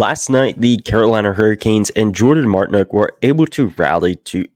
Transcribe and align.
Last 0.00 0.30
night, 0.30 0.58
the 0.58 0.78
Carolina 0.78 1.34
Hurricanes 1.34 1.90
and 1.90 2.14
Jordan 2.14 2.46
Martinook 2.46 2.90
were 2.90 3.12
able 3.20 3.44
to 3.48 3.66
rally 3.76 4.16
to 4.16 4.46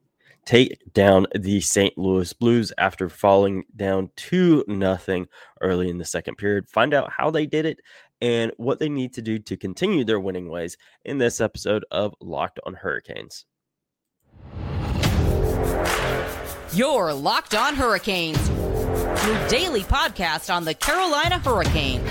take 0.46 0.78
down 0.94 1.26
the 1.38 1.60
St. 1.60 1.98
Louis 1.98 2.32
Blues 2.32 2.72
after 2.78 3.10
falling 3.10 3.64
down 3.76 4.08
2 4.16 4.64
nothing 4.68 5.26
early 5.60 5.90
in 5.90 5.98
the 5.98 6.04
second 6.06 6.36
period. 6.36 6.66
Find 6.70 6.94
out 6.94 7.12
how 7.12 7.30
they 7.30 7.44
did 7.44 7.66
it 7.66 7.80
and 8.22 8.52
what 8.56 8.78
they 8.78 8.88
need 8.88 9.12
to 9.12 9.20
do 9.20 9.38
to 9.40 9.54
continue 9.58 10.02
their 10.02 10.18
winning 10.18 10.48
ways 10.48 10.78
in 11.04 11.18
this 11.18 11.42
episode 11.42 11.84
of 11.90 12.14
Locked 12.22 12.58
on 12.64 12.72
Hurricanes. 12.72 13.44
Your 16.72 17.12
Locked 17.12 17.54
on 17.54 17.74
Hurricanes, 17.74 18.48
your 18.48 19.48
daily 19.48 19.82
podcast 19.82 20.50
on 20.50 20.64
the 20.64 20.72
Carolina 20.72 21.38
Hurricanes, 21.38 22.08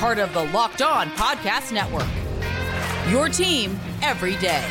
part 0.00 0.18
of 0.18 0.32
the 0.32 0.44
Locked 0.44 0.80
on 0.80 1.10
Podcast 1.10 1.72
Network. 1.72 2.08
Your 3.10 3.30
team 3.30 3.78
every 4.02 4.36
day. 4.36 4.66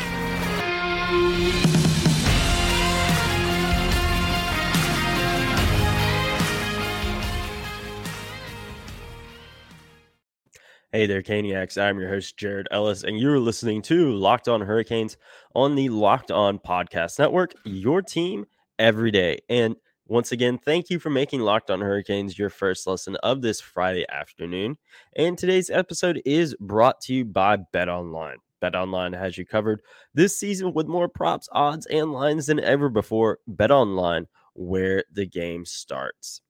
Hey 10.92 11.06
there, 11.06 11.22
Caniacs. 11.22 11.76
I'm 11.82 11.98
your 11.98 12.08
host, 12.08 12.36
Jared 12.36 12.68
Ellis, 12.70 13.02
and 13.02 13.18
you're 13.18 13.40
listening 13.40 13.82
to 13.82 14.12
Locked 14.14 14.46
On 14.46 14.60
Hurricanes 14.60 15.16
on 15.54 15.74
the 15.74 15.88
Locked 15.88 16.30
On 16.30 16.60
Podcast 16.60 17.18
Network, 17.18 17.54
your 17.64 18.02
team 18.02 18.46
every 18.78 19.10
day. 19.10 19.40
And 19.48 19.74
once 20.08 20.32
again, 20.32 20.56
thank 20.56 20.88
you 20.88 20.98
for 20.98 21.10
making 21.10 21.40
Locked 21.40 21.70
On 21.70 21.82
Hurricanes 21.82 22.38
your 22.38 22.48
first 22.48 22.86
lesson 22.86 23.16
of 23.16 23.42
this 23.42 23.60
Friday 23.60 24.06
afternoon. 24.08 24.78
And 25.14 25.36
today's 25.36 25.68
episode 25.68 26.22
is 26.24 26.56
brought 26.60 27.02
to 27.02 27.14
you 27.14 27.26
by 27.26 27.58
Bet 27.72 27.90
Online. 27.90 28.38
Bet 28.62 28.74
Online 28.74 29.12
has 29.12 29.36
you 29.36 29.44
covered 29.44 29.82
this 30.14 30.36
season 30.38 30.72
with 30.72 30.86
more 30.86 31.10
props, 31.10 31.46
odds, 31.52 31.84
and 31.86 32.10
lines 32.10 32.46
than 32.46 32.58
ever 32.58 32.88
before. 32.88 33.38
Bet 33.46 33.70
Online, 33.70 34.26
where 34.54 35.04
the 35.12 35.26
game 35.26 35.66
starts. 35.66 36.40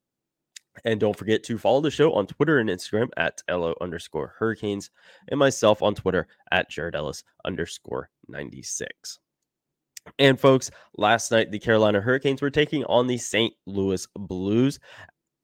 And 0.85 1.01
don't 1.01 1.19
forget 1.19 1.43
to 1.43 1.59
follow 1.59 1.81
the 1.81 1.91
show 1.91 2.13
on 2.13 2.29
Twitter 2.29 2.61
and 2.61 2.71
Instagram 2.71 3.09
at 3.17 3.43
LO 3.51 3.75
underscore 3.81 4.35
hurricanes 4.39 4.91
and 5.27 5.39
myself 5.41 5.83
on 5.83 5.97
Twitter 5.97 6.29
at 6.53 6.71
Jared 6.71 6.95
Ellis 6.95 7.25
underscore 7.45 8.09
96. 8.29 9.19
And 10.19 10.39
folks, 10.39 10.71
last 10.97 11.31
night 11.31 11.51
the 11.51 11.59
Carolina 11.59 12.01
Hurricanes 12.01 12.43
were 12.43 12.51
taking 12.51 12.85
on 12.85 13.07
the 13.07 13.19
St. 13.19 13.55
Louis 13.67 14.07
Blues. 14.17 14.79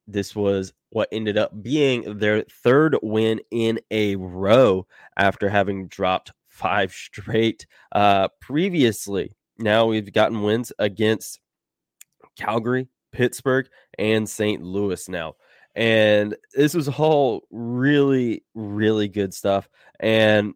This 0.07 0.35
was 0.37 0.73
what 0.91 1.09
ended 1.13 1.39
up 1.39 1.63
being 1.63 2.19
their 2.19 2.43
third 2.43 2.97
win 3.03 3.41
in 3.51 3.81
a 3.91 4.17
row 4.17 4.87
after 5.17 5.49
having 5.49 5.89
dropped 5.89 6.33
five 6.49 6.93
straight 6.93 7.67
uh, 7.93 8.29
previously. 8.41 9.33
Now 9.59 9.87
we've 9.87 10.13
gotten 10.13 10.43
wins 10.43 10.73
against 10.79 11.41
Calgary, 12.39 12.89
Pittsburgh, 13.13 13.69
and 13.99 14.29
St. 14.29 14.63
Louis 14.63 15.09
now. 15.09 15.35
And 15.75 16.37
this 16.55 16.75
was 16.75 16.89
all 16.89 17.47
really, 17.51 18.45
really 18.55 19.09
good 19.09 19.35
stuff. 19.35 19.69
And 19.99 20.55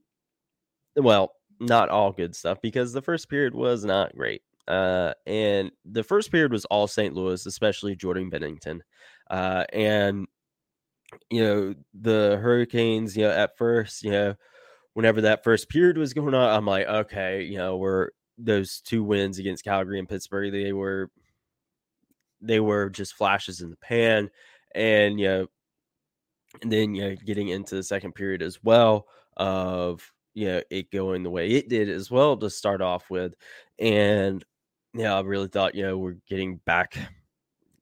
well, 0.97 1.33
not 1.61 1.89
all 1.89 2.13
good 2.13 2.35
stuff 2.35 2.59
because 2.63 2.93
the 2.93 3.03
first 3.03 3.29
period 3.29 3.55
was 3.55 3.85
not 3.85 4.15
great. 4.17 4.43
Uh, 4.67 5.15
and 5.27 5.71
the 5.85 6.03
first 6.03 6.31
period 6.31 6.53
was 6.53 6.65
all 6.67 6.87
St. 6.87 7.15
Louis, 7.15 7.47
especially 7.47 7.97
Jordan 7.97 8.31
Binnington. 8.31 8.81
Uh, 9.31 9.65
and, 9.73 10.27
you 11.31 11.43
know, 11.43 11.75
the 11.95 12.39
Hurricanes, 12.41 13.17
you 13.17 13.23
know, 13.25 13.31
at 13.31 13.57
first, 13.57 14.03
you 14.03 14.11
know, 14.11 14.35
whenever 14.93 15.23
that 15.23 15.43
first 15.43 15.69
period 15.69 15.97
was 15.97 16.13
going 16.13 16.35
on, 16.35 16.51
I'm 16.51 16.67
like, 16.67 16.87
okay, 16.87 17.43
you 17.45 17.57
know, 17.57 17.77
we're 17.77 18.11
those 18.39 18.81
two 18.81 19.03
wins 19.03 19.39
against 19.39 19.65
Calgary 19.65 19.99
and 19.99 20.09
Pittsburgh, 20.09 20.53
they 20.53 20.73
were 20.73 21.11
they 22.41 22.61
were 22.61 22.89
just 22.89 23.15
flashes 23.15 23.61
in 23.61 23.71
the 23.71 23.77
pan. 23.77 24.31
And 24.75 25.19
you 25.19 25.27
know, 25.27 25.47
and 26.63 26.73
then 26.73 26.95
you 26.95 27.11
know, 27.11 27.17
getting 27.25 27.49
into 27.49 27.75
the 27.75 27.83
second 27.83 28.15
period 28.15 28.43
as 28.43 28.63
well 28.63 29.07
of 29.37 30.13
you 30.39 30.49
know 30.49 30.63
it 30.71 30.91
going 30.93 31.25
the 31.25 31.31
way 31.31 31.51
it 31.51 31.69
did 31.69 31.89
as 31.89 32.11
well 32.11 32.37
to 32.37 32.49
start 32.49 32.81
off 32.81 33.11
with 33.11 33.35
and 33.81 34.45
yeah 34.95 35.15
i 35.15 35.21
really 35.21 35.49
thought 35.49 35.75
you 35.75 35.83
know 35.83 35.99
we're 35.99 36.17
getting 36.29 36.57
back 36.65 36.97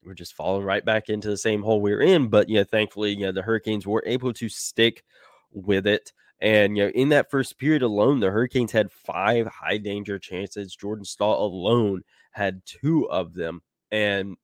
we're 0.03 0.15
just 0.15 0.35
falling 0.35 0.65
right 0.65 0.85
back 0.85 1.09
into 1.11 1.29
the 1.29 1.37
same 1.37 1.63
hole 1.63 1.83
we 1.83 1.93
are 1.93 2.01
in 2.01 2.29
but 2.29 2.49
you 2.49 2.57
know 2.57 2.65
thankfully 2.65 3.11
you 3.11 3.27
know 3.27 3.33
the 3.33 3.43
hurricanes 3.43 3.87
were 3.87 4.03
able 4.07 4.33
to 4.33 4.49
stick 4.49 5.05
with 5.53 5.87
it 5.87 6.13
and 6.41 6.77
you 6.77 6.85
know 6.85 6.91
in 6.91 7.11
that 7.11 7.31
first 7.31 7.59
period 7.59 7.83
alone 7.83 8.21
the 8.21 8.31
hurricanes 8.31 8.73
had 8.73 8.91
five 8.91 9.47
high 9.47 9.79
danger 9.79 10.19
chances. 10.19 10.75
Jordan 10.75 11.05
staal 11.05 11.45
alone 11.45 12.03
had 12.33 12.63
two 12.65 13.09
of 13.11 13.35
them 13.35 13.61
and 13.91 14.37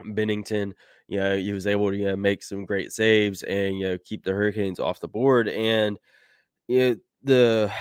Binnington, 0.00 0.72
you 1.08 1.20
know 1.20 1.36
he 1.36 1.52
was 1.52 1.66
able 1.66 1.90
to 1.90 1.96
you 1.96 2.06
know, 2.06 2.16
make 2.16 2.42
some 2.42 2.64
great 2.64 2.92
saves 2.92 3.42
and 3.44 3.78
you 3.78 3.88
know 3.88 3.98
keep 4.04 4.24
the 4.24 4.32
hurricanes 4.32 4.80
off 4.80 5.00
the 5.00 5.08
board 5.08 5.48
and 5.48 5.98
you 6.68 6.78
know, 6.78 6.96
the 7.22 7.72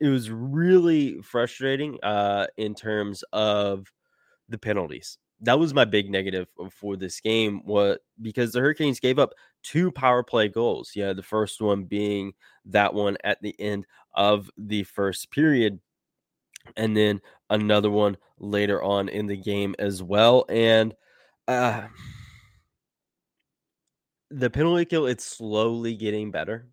it 0.00 0.08
was 0.08 0.30
really 0.30 1.20
frustrating 1.22 1.98
uh 2.02 2.46
in 2.56 2.74
terms 2.74 3.22
of 3.32 3.86
the 4.48 4.58
penalties. 4.58 5.18
That 5.42 5.58
was 5.58 5.72
my 5.72 5.84
big 5.84 6.10
negative 6.10 6.48
for 6.70 6.96
this 6.96 7.20
game 7.20 7.62
what 7.64 8.00
because 8.20 8.52
the 8.52 8.60
Hurricanes 8.60 9.00
gave 9.00 9.18
up 9.18 9.32
two 9.62 9.90
power 9.90 10.22
play 10.22 10.48
goals. 10.48 10.92
Yeah, 10.94 11.12
the 11.12 11.22
first 11.22 11.60
one 11.60 11.84
being 11.84 12.32
that 12.66 12.94
one 12.94 13.16
at 13.24 13.40
the 13.42 13.54
end 13.58 13.86
of 14.14 14.50
the 14.58 14.84
first 14.84 15.30
period 15.30 15.80
and 16.76 16.96
then 16.96 17.20
another 17.48 17.90
one 17.90 18.16
later 18.38 18.82
on 18.82 19.08
in 19.08 19.26
the 19.26 19.36
game 19.36 19.74
as 19.78 20.02
well 20.02 20.44
and 20.48 20.94
uh 21.48 21.86
the 24.30 24.50
penalty 24.50 24.84
kill 24.84 25.06
it's 25.06 25.24
slowly 25.24 25.94
getting 25.94 26.30
better 26.30 26.68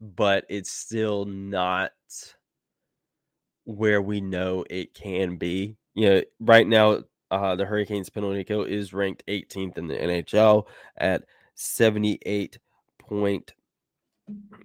but 0.00 0.44
it's 0.48 0.70
still 0.70 1.24
not 1.24 1.92
where 3.64 4.00
we 4.00 4.20
know 4.20 4.64
it 4.70 4.94
can 4.94 5.36
be. 5.36 5.76
You 5.94 6.10
know, 6.10 6.22
right 6.40 6.66
now, 6.66 7.02
uh, 7.30 7.56
the 7.56 7.66
Hurricanes 7.66 8.08
penalty 8.08 8.44
kill 8.44 8.62
is 8.62 8.92
ranked 8.92 9.24
18th 9.28 9.76
in 9.76 9.88
the 9.88 9.96
NHL 9.96 10.64
at 10.96 11.24
78 11.54 12.58
point. 12.98 13.54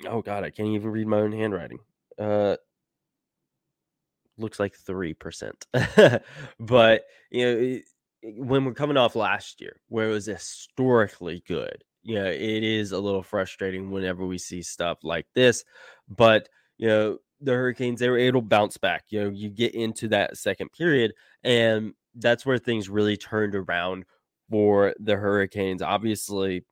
Oh 0.08 0.22
God, 0.22 0.44
I 0.44 0.50
can't 0.50 0.70
even 0.70 0.92
read 0.92 1.08
my 1.08 1.18
own 1.18 1.32
handwriting. 1.32 1.80
Uh, 2.18 2.58
looks 4.38 4.60
like 4.60 4.76
three 4.76 5.14
percent. 5.14 5.66
but 6.60 7.06
you 7.32 7.46
know, 7.46 7.80
when 8.36 8.66
we're 8.66 8.74
coming 8.74 8.98
off 8.98 9.16
last 9.16 9.62
year, 9.62 9.80
where 9.90 10.10
it 10.10 10.14
was 10.14 10.26
historically 10.26 11.44
good, 11.48 11.84
yeah, 12.04 12.26
it 12.26 12.64
is 12.64 12.92
a 12.92 13.00
little 13.00 13.24
frustrating 13.24 13.92
whenever 13.92 14.26
we 14.26 14.38
see 14.38 14.62
stuff 14.62 15.00
like 15.04 15.26
this. 15.34 15.64
But, 16.10 16.50
you 16.78 16.88
know, 16.88 17.18
the 17.40 17.54
Hurricanes, 17.54 18.00
they 18.00 18.10
were 18.10 18.18
able 18.18 18.42
to 18.42 18.48
bounce 18.48 18.78
back. 18.78 19.06
You 19.10 19.24
know, 19.24 19.30
you 19.30 19.50
get 19.50 19.74
into 19.74 20.10
that 20.10 20.38
second 20.38 20.72
period, 20.72 21.14
and 21.44 21.94
that's 22.16 22.46
where 22.46 22.58
things 22.58 22.90
really 22.90 23.18
turned 23.18 23.56
around 23.56 24.06
for 24.50 24.94
the 25.00 25.16
Hurricanes. 25.16 25.82
Obviously, 25.82 26.64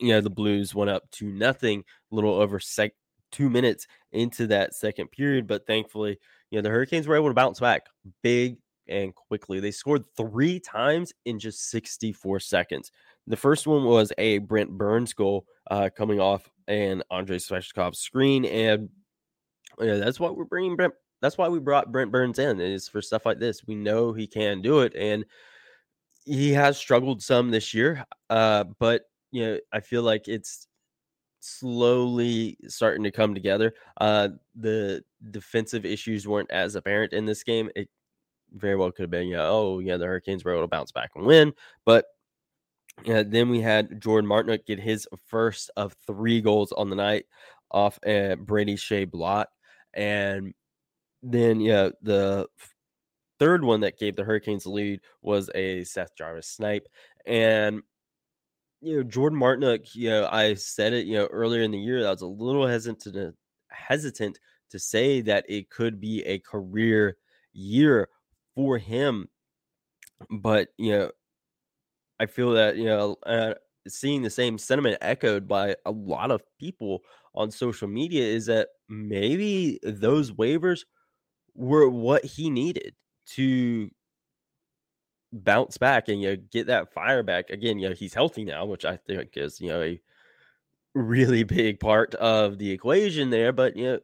you 0.00 0.08
know, 0.08 0.20
the 0.20 0.30
Blues 0.30 0.74
went 0.74 0.90
up 0.90 1.10
to 1.12 1.26
nothing 1.26 1.84
a 2.12 2.14
little 2.14 2.34
over 2.34 2.60
sec- 2.60 2.94
two 3.32 3.50
minutes 3.50 3.86
into 4.12 4.46
that 4.48 4.74
second 4.74 5.10
period. 5.10 5.46
But 5.46 5.66
thankfully, 5.66 6.18
you 6.50 6.58
know, 6.58 6.62
the 6.62 6.70
Hurricanes 6.70 7.06
were 7.06 7.16
able 7.16 7.28
to 7.28 7.34
bounce 7.34 7.60
back 7.60 7.86
big 8.22 8.56
and 8.88 9.14
quickly. 9.14 9.60
They 9.60 9.70
scored 9.70 10.04
three 10.16 10.60
times 10.60 11.12
in 11.24 11.38
just 11.38 11.70
64 11.70 12.40
seconds. 12.40 12.90
The 13.26 13.36
first 13.36 13.66
one 13.66 13.84
was 13.84 14.12
a 14.18 14.38
Brent 14.38 14.70
Burns 14.70 15.12
goal 15.12 15.46
uh, 15.70 15.90
coming 15.96 16.20
off 16.20 16.48
an 16.66 17.02
Andrei 17.10 17.36
Svechnikov's 17.36 17.98
screen, 17.98 18.44
and 18.44 18.88
yeah, 19.80 19.94
that's 19.94 20.20
what 20.20 20.36
we're 20.36 20.44
bringing 20.44 20.76
Brent. 20.76 20.94
That's 21.20 21.36
why 21.36 21.48
we 21.48 21.58
brought 21.58 21.92
Brent 21.92 22.12
Burns 22.12 22.38
in 22.38 22.60
is 22.60 22.88
for 22.88 23.02
stuff 23.02 23.26
like 23.26 23.38
this. 23.38 23.66
We 23.66 23.74
know 23.74 24.12
he 24.12 24.26
can 24.26 24.62
do 24.62 24.80
it, 24.80 24.94
and 24.94 25.24
he 26.24 26.52
has 26.52 26.76
struggled 26.76 27.22
some 27.22 27.50
this 27.50 27.74
year. 27.74 28.04
Uh, 28.30 28.64
but 28.78 29.02
you 29.30 29.44
know, 29.44 29.58
I 29.72 29.80
feel 29.80 30.02
like 30.02 30.28
it's 30.28 30.68
slowly 31.40 32.56
starting 32.66 33.04
to 33.04 33.10
come 33.10 33.34
together. 33.34 33.74
Uh, 34.00 34.28
the 34.54 35.02
defensive 35.30 35.84
issues 35.84 36.26
weren't 36.26 36.50
as 36.50 36.74
apparent 36.74 37.12
in 37.12 37.24
this 37.26 37.42
game. 37.42 37.70
It 37.76 37.88
very 38.54 38.76
well 38.76 38.90
could 38.90 39.02
have 39.02 39.10
been, 39.10 39.28
yeah, 39.28 39.46
oh 39.46 39.78
yeah, 39.78 39.96
the 39.96 40.06
Hurricanes 40.06 40.44
were 40.44 40.52
able 40.52 40.62
to 40.62 40.68
bounce 40.68 40.92
back 40.92 41.10
and 41.14 41.26
win, 41.26 41.52
but 41.84 42.06
uh, 43.06 43.24
then 43.26 43.48
we 43.48 43.60
had 43.60 44.00
Jordan 44.00 44.28
Martinook 44.28 44.66
get 44.66 44.80
his 44.80 45.06
first 45.26 45.70
of 45.76 45.94
three 46.06 46.40
goals 46.40 46.72
on 46.72 46.90
the 46.90 46.96
night 46.96 47.26
off 47.70 47.98
uh, 48.06 48.36
Brady 48.36 48.76
Skjei 48.76 49.08
Blot. 49.08 49.48
And 49.94 50.54
then, 51.22 51.60
yeah, 51.60 51.90
the 52.02 52.48
third 53.38 53.64
one 53.64 53.80
that 53.80 53.98
gave 53.98 54.16
the 54.16 54.24
Hurricanes 54.24 54.64
the 54.64 54.70
lead 54.70 55.00
was 55.22 55.50
a 55.54 55.84
Seth 55.84 56.14
Jarvis 56.16 56.48
snipe. 56.48 56.88
And 57.26 57.82
you 58.80 58.96
know, 58.96 59.02
Jordan 59.02 59.38
Martinook, 59.38 59.94
you 59.94 60.10
know, 60.10 60.28
I 60.30 60.54
said 60.54 60.92
it, 60.92 61.06
you 61.06 61.14
know, 61.14 61.26
earlier 61.26 61.62
in 61.62 61.72
the 61.72 61.78
year, 61.78 62.06
I 62.06 62.10
was 62.10 62.22
a 62.22 62.26
little 62.26 62.66
hesitant 62.66 63.14
to, 63.14 63.34
hesitant 63.70 64.38
to 64.70 64.78
say 64.78 65.20
that 65.22 65.44
it 65.48 65.70
could 65.70 66.00
be 66.00 66.22
a 66.24 66.38
career 66.38 67.16
year 67.52 68.08
for 68.58 68.78
him. 68.78 69.28
But, 70.30 70.68
you 70.78 70.92
know, 70.92 71.10
I 72.20 72.26
feel 72.26 72.52
that, 72.52 72.76
you 72.76 72.84
know, 72.84 73.16
uh, 73.24 73.54
seeing 73.86 74.22
the 74.22 74.30
same 74.30 74.58
sentiment 74.58 74.98
echoed 75.00 75.46
by 75.48 75.76
a 75.86 75.90
lot 75.90 76.30
of 76.30 76.42
people 76.58 77.02
on 77.34 77.50
social 77.50 77.88
media 77.88 78.24
is 78.24 78.46
that 78.46 78.68
maybe 78.88 79.78
those 79.82 80.32
waivers 80.32 80.80
were 81.54 81.88
what 81.88 82.24
he 82.24 82.50
needed 82.50 82.94
to 83.26 83.90
bounce 85.32 85.76
back 85.78 86.08
and 86.08 86.22
you 86.22 86.30
know, 86.30 86.42
get 86.50 86.66
that 86.66 86.92
fire 86.92 87.22
back 87.22 87.50
again. 87.50 87.78
You 87.78 87.88
know, 87.90 87.94
he's 87.94 88.14
healthy 88.14 88.44
now, 88.44 88.64
which 88.66 88.84
I 88.84 88.96
think 88.96 89.30
is 89.36 89.60
you 89.60 89.68
know 89.68 89.82
a 89.82 90.00
really 90.94 91.44
big 91.44 91.80
part 91.80 92.14
of 92.16 92.58
the 92.58 92.72
equation 92.72 93.30
there. 93.30 93.52
But 93.52 93.76
you 93.76 93.84
know, 93.84 94.00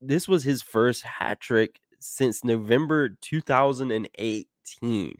this 0.00 0.28
was 0.28 0.44
his 0.44 0.62
first 0.62 1.02
hat 1.02 1.40
trick 1.40 1.80
since 2.04 2.44
November 2.44 3.10
2018 3.20 5.14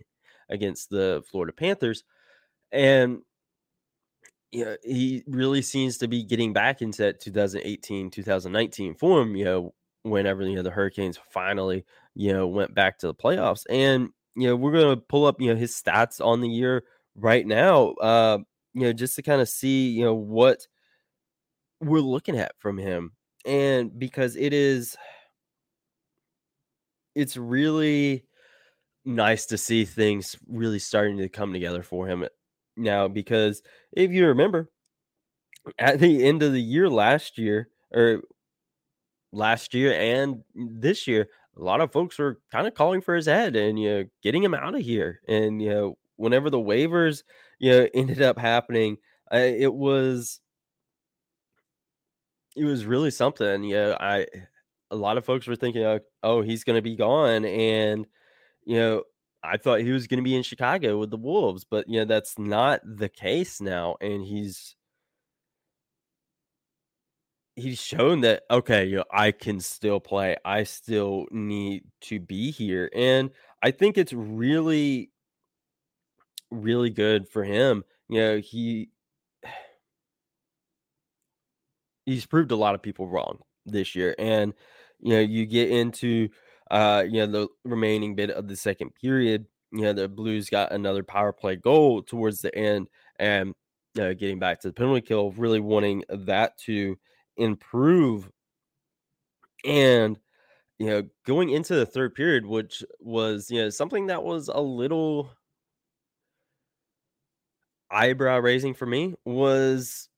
against 0.48 0.90
the 0.90 1.22
Florida 1.30 1.52
Panthers, 1.52 2.04
and 2.72 3.20
you 4.52 4.64
know, 4.64 4.76
he 4.84 5.24
really 5.26 5.62
seems 5.62 5.98
to 5.98 6.08
be 6.08 6.22
getting 6.22 6.52
back 6.52 6.80
into 6.82 7.02
that 7.02 7.20
2018 7.20 8.10
2019 8.10 8.94
form. 8.94 9.36
You 9.36 9.44
know, 9.44 9.74
whenever 10.02 10.42
you 10.42 10.56
know 10.56 10.62
the 10.62 10.70
Hurricanes 10.70 11.18
finally 11.30 11.84
you 12.14 12.32
know 12.32 12.46
went 12.46 12.74
back 12.74 12.98
to 12.98 13.06
the 13.08 13.14
playoffs 13.14 13.64
and 13.68 14.10
you 14.36 14.48
know, 14.48 14.56
we're 14.56 14.72
to 14.72 14.96
pull 14.96 15.26
up, 15.26 15.40
you 15.40 15.48
know, 15.48 15.56
his 15.56 15.72
stats 15.72 16.24
on 16.24 16.40
the 16.40 16.48
year 16.48 16.84
right 17.14 17.46
now, 17.46 17.90
uh, 17.94 18.38
you 18.72 18.82
know, 18.82 18.92
just 18.92 19.16
to 19.16 19.22
kind 19.22 19.40
of 19.40 19.48
see, 19.48 19.88
you 19.88 20.04
know, 20.04 20.14
what 20.14 20.66
we're 21.80 22.00
looking 22.00 22.36
at 22.36 22.52
from 22.58 22.78
him. 22.78 23.12
And 23.46 23.96
because 23.96 24.36
it 24.36 24.52
is, 24.52 24.96
it's 27.14 27.36
really 27.36 28.24
nice 29.04 29.46
to 29.46 29.58
see 29.58 29.84
things 29.84 30.36
really 30.48 30.78
starting 30.78 31.18
to 31.18 31.28
come 31.28 31.52
together 31.52 31.82
for 31.82 32.08
him 32.08 32.26
now. 32.76 33.08
Because 33.08 33.62
if 33.92 34.12
you 34.12 34.26
remember, 34.26 34.70
at 35.78 35.98
the 35.98 36.24
end 36.24 36.42
of 36.42 36.52
the 36.52 36.60
year 36.60 36.88
last 36.88 37.38
year, 37.38 37.68
or 37.92 38.22
last 39.32 39.74
year 39.74 39.92
and 39.92 40.42
this 40.54 41.06
year, 41.06 41.28
a 41.56 41.62
lot 41.62 41.80
of 41.80 41.92
folks 41.92 42.18
were 42.18 42.40
kind 42.50 42.66
of 42.66 42.74
calling 42.74 43.00
for 43.00 43.14
his 43.14 43.26
head 43.26 43.54
and 43.56 43.78
you 43.78 43.88
know 43.90 44.04
getting 44.22 44.42
him 44.42 44.54
out 44.54 44.74
of 44.74 44.80
here. 44.80 45.20
And 45.28 45.62
you 45.62 45.70
know, 45.70 45.98
whenever 46.16 46.50
the 46.50 46.58
waivers 46.58 47.22
you 47.58 47.70
know 47.70 47.88
ended 47.94 48.22
up 48.22 48.38
happening, 48.38 48.98
uh, 49.32 49.36
it 49.38 49.72
was 49.72 50.40
it 52.56 52.64
was 52.64 52.84
really 52.84 53.10
something. 53.10 53.64
You 53.64 53.74
know, 53.74 53.96
I 54.00 54.26
a 54.94 54.96
lot 54.96 55.18
of 55.18 55.24
folks 55.24 55.46
were 55.46 55.56
thinking, 55.56 55.98
oh, 56.22 56.42
he's 56.42 56.64
going 56.64 56.76
to 56.76 56.82
be 56.82 56.96
gone, 56.96 57.44
and 57.44 58.06
you 58.64 58.78
know, 58.78 59.02
I 59.42 59.58
thought 59.58 59.80
he 59.80 59.90
was 59.90 60.06
going 60.06 60.18
to 60.18 60.24
be 60.24 60.36
in 60.36 60.42
Chicago 60.42 60.98
with 60.98 61.10
the 61.10 61.16
Wolves, 61.18 61.64
but 61.64 61.88
you 61.88 61.98
know 61.98 62.06
that's 62.06 62.38
not 62.38 62.80
the 62.84 63.08
case 63.08 63.60
now, 63.60 63.96
and 64.00 64.24
he's 64.24 64.76
he's 67.56 67.80
shown 67.80 68.20
that 68.22 68.42
okay, 68.50 68.84
you 68.86 68.96
know, 68.96 69.04
I 69.12 69.32
can 69.32 69.60
still 69.60 70.00
play. 70.00 70.36
I 70.44 70.64
still 70.64 71.26
need 71.30 71.84
to 72.02 72.20
be 72.20 72.50
here. 72.50 72.90
And 72.94 73.30
I 73.62 73.70
think 73.70 73.98
it's 73.98 74.12
really 74.12 75.10
really 76.50 76.90
good 76.90 77.28
for 77.28 77.44
him. 77.44 77.84
You 78.08 78.20
know, 78.20 78.38
he 78.38 78.90
he's 82.06 82.26
proved 82.26 82.50
a 82.50 82.56
lot 82.56 82.74
of 82.74 82.82
people 82.82 83.08
wrong 83.08 83.38
this 83.66 83.94
year. 83.94 84.14
And 84.18 84.54
you 85.04 85.10
know, 85.10 85.20
you 85.20 85.46
get 85.46 85.70
into 85.70 86.30
uh, 86.70 87.04
you 87.08 87.24
know, 87.24 87.26
the 87.26 87.48
remaining 87.64 88.14
bit 88.16 88.30
of 88.30 88.48
the 88.48 88.56
second 88.56 88.94
period, 88.94 89.46
you 89.70 89.82
know, 89.82 89.92
the 89.92 90.08
Blues 90.08 90.48
got 90.48 90.72
another 90.72 91.02
power 91.02 91.32
play 91.32 91.56
goal 91.56 92.02
towards 92.02 92.40
the 92.40 92.54
end 92.54 92.88
and 93.18 93.54
uh, 94.00 94.14
getting 94.14 94.38
back 94.38 94.60
to 94.60 94.68
the 94.68 94.74
penalty 94.74 95.02
kill, 95.02 95.30
really 95.32 95.60
wanting 95.60 96.04
that 96.08 96.58
to 96.58 96.96
improve. 97.36 98.30
And 99.64 100.18
you 100.78 100.86
know, 100.86 101.02
going 101.26 101.50
into 101.50 101.76
the 101.76 101.86
third 101.86 102.14
period, 102.14 102.46
which 102.46 102.82
was 102.98 103.50
you 103.50 103.62
know 103.62 103.70
something 103.70 104.06
that 104.06 104.24
was 104.24 104.48
a 104.48 104.60
little 104.60 105.30
eyebrow 107.90 108.38
raising 108.38 108.74
for 108.74 108.86
me, 108.86 109.14
was 109.24 110.08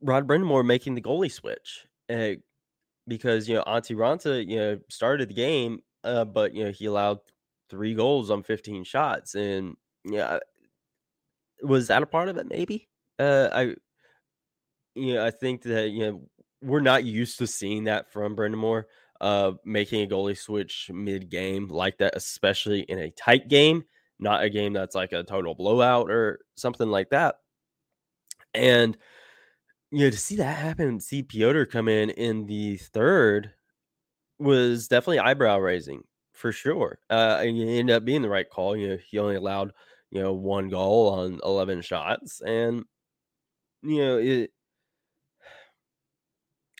Rod 0.00 0.26
Brind'Amour 0.28 0.64
making 0.64 0.94
the 0.94 1.02
goalie 1.02 1.32
switch. 1.32 1.86
Because 3.08 3.48
you 3.48 3.54
know 3.56 3.64
Antti 3.64 3.96
Raanta, 3.96 4.46
you 4.48 4.56
know, 4.56 4.78
started 4.88 5.28
the 5.28 5.34
game, 5.34 5.80
uh, 6.04 6.24
but 6.24 6.54
you 6.54 6.64
know 6.64 6.70
he 6.70 6.86
allowed 6.86 7.18
three 7.68 7.94
goals 7.94 8.30
on 8.30 8.42
15 8.42 8.84
shots, 8.84 9.34
and 9.34 9.76
yeah, 10.04 10.38
was 11.62 11.88
that 11.88 12.02
a 12.02 12.06
part 12.06 12.28
of 12.28 12.36
it? 12.36 12.46
Maybe. 12.48 12.88
Uh, 13.18 13.48
I 13.52 13.74
you 14.94 15.14
know, 15.14 15.24
I 15.24 15.30
think 15.30 15.62
that 15.62 15.90
you 15.90 16.00
know 16.00 16.28
we're 16.62 16.80
not 16.80 17.04
used 17.04 17.38
to 17.38 17.46
seeing 17.46 17.84
that 17.84 18.12
from 18.12 18.36
Brind'Amour, 18.36 18.84
uh, 19.20 19.52
making 19.64 20.02
a 20.02 20.06
goalie 20.06 20.38
switch 20.38 20.90
mid 20.92 21.30
game 21.30 21.68
like 21.68 21.98
that, 21.98 22.16
especially 22.16 22.80
in 22.80 22.98
a 22.98 23.10
tight 23.10 23.48
game, 23.48 23.84
not 24.18 24.42
a 24.42 24.50
game 24.50 24.72
that's 24.72 24.94
like 24.94 25.12
a 25.12 25.22
total 25.22 25.54
blowout 25.54 26.10
or 26.10 26.40
something 26.56 26.88
like 26.88 27.10
that. 27.10 27.36
And 28.54 28.96
you 29.92 30.06
know, 30.06 30.10
to 30.10 30.18
see 30.18 30.36
that 30.38 30.58
happen, 30.58 31.00
see 31.00 31.22
Pyotr 31.24 31.66
come 31.66 31.88
in 31.88 32.10
in 32.10 32.46
the 32.46 32.78
third 32.78 33.52
was 34.38 34.88
definitely 34.88 35.20
eyebrow 35.20 35.58
raising 35.58 36.04
for 36.34 36.52
sure. 36.52 36.98
Uh, 37.10 37.38
and 37.42 37.58
it 37.58 37.68
ended 37.78 37.96
up 37.96 38.04
being 38.04 38.22
the 38.22 38.30
right 38.30 38.50
call. 38.50 38.76
You 38.76 38.90
know, 38.90 38.98
he 39.10 39.18
only 39.18 39.36
allowed 39.36 39.72
you 40.10 40.22
know 40.22 40.32
one 40.34 40.68
goal 40.70 41.10
on 41.10 41.40
eleven 41.44 41.82
shots, 41.82 42.40
and 42.42 42.84
you 43.82 43.98
know 44.04 44.18
it 44.18 44.52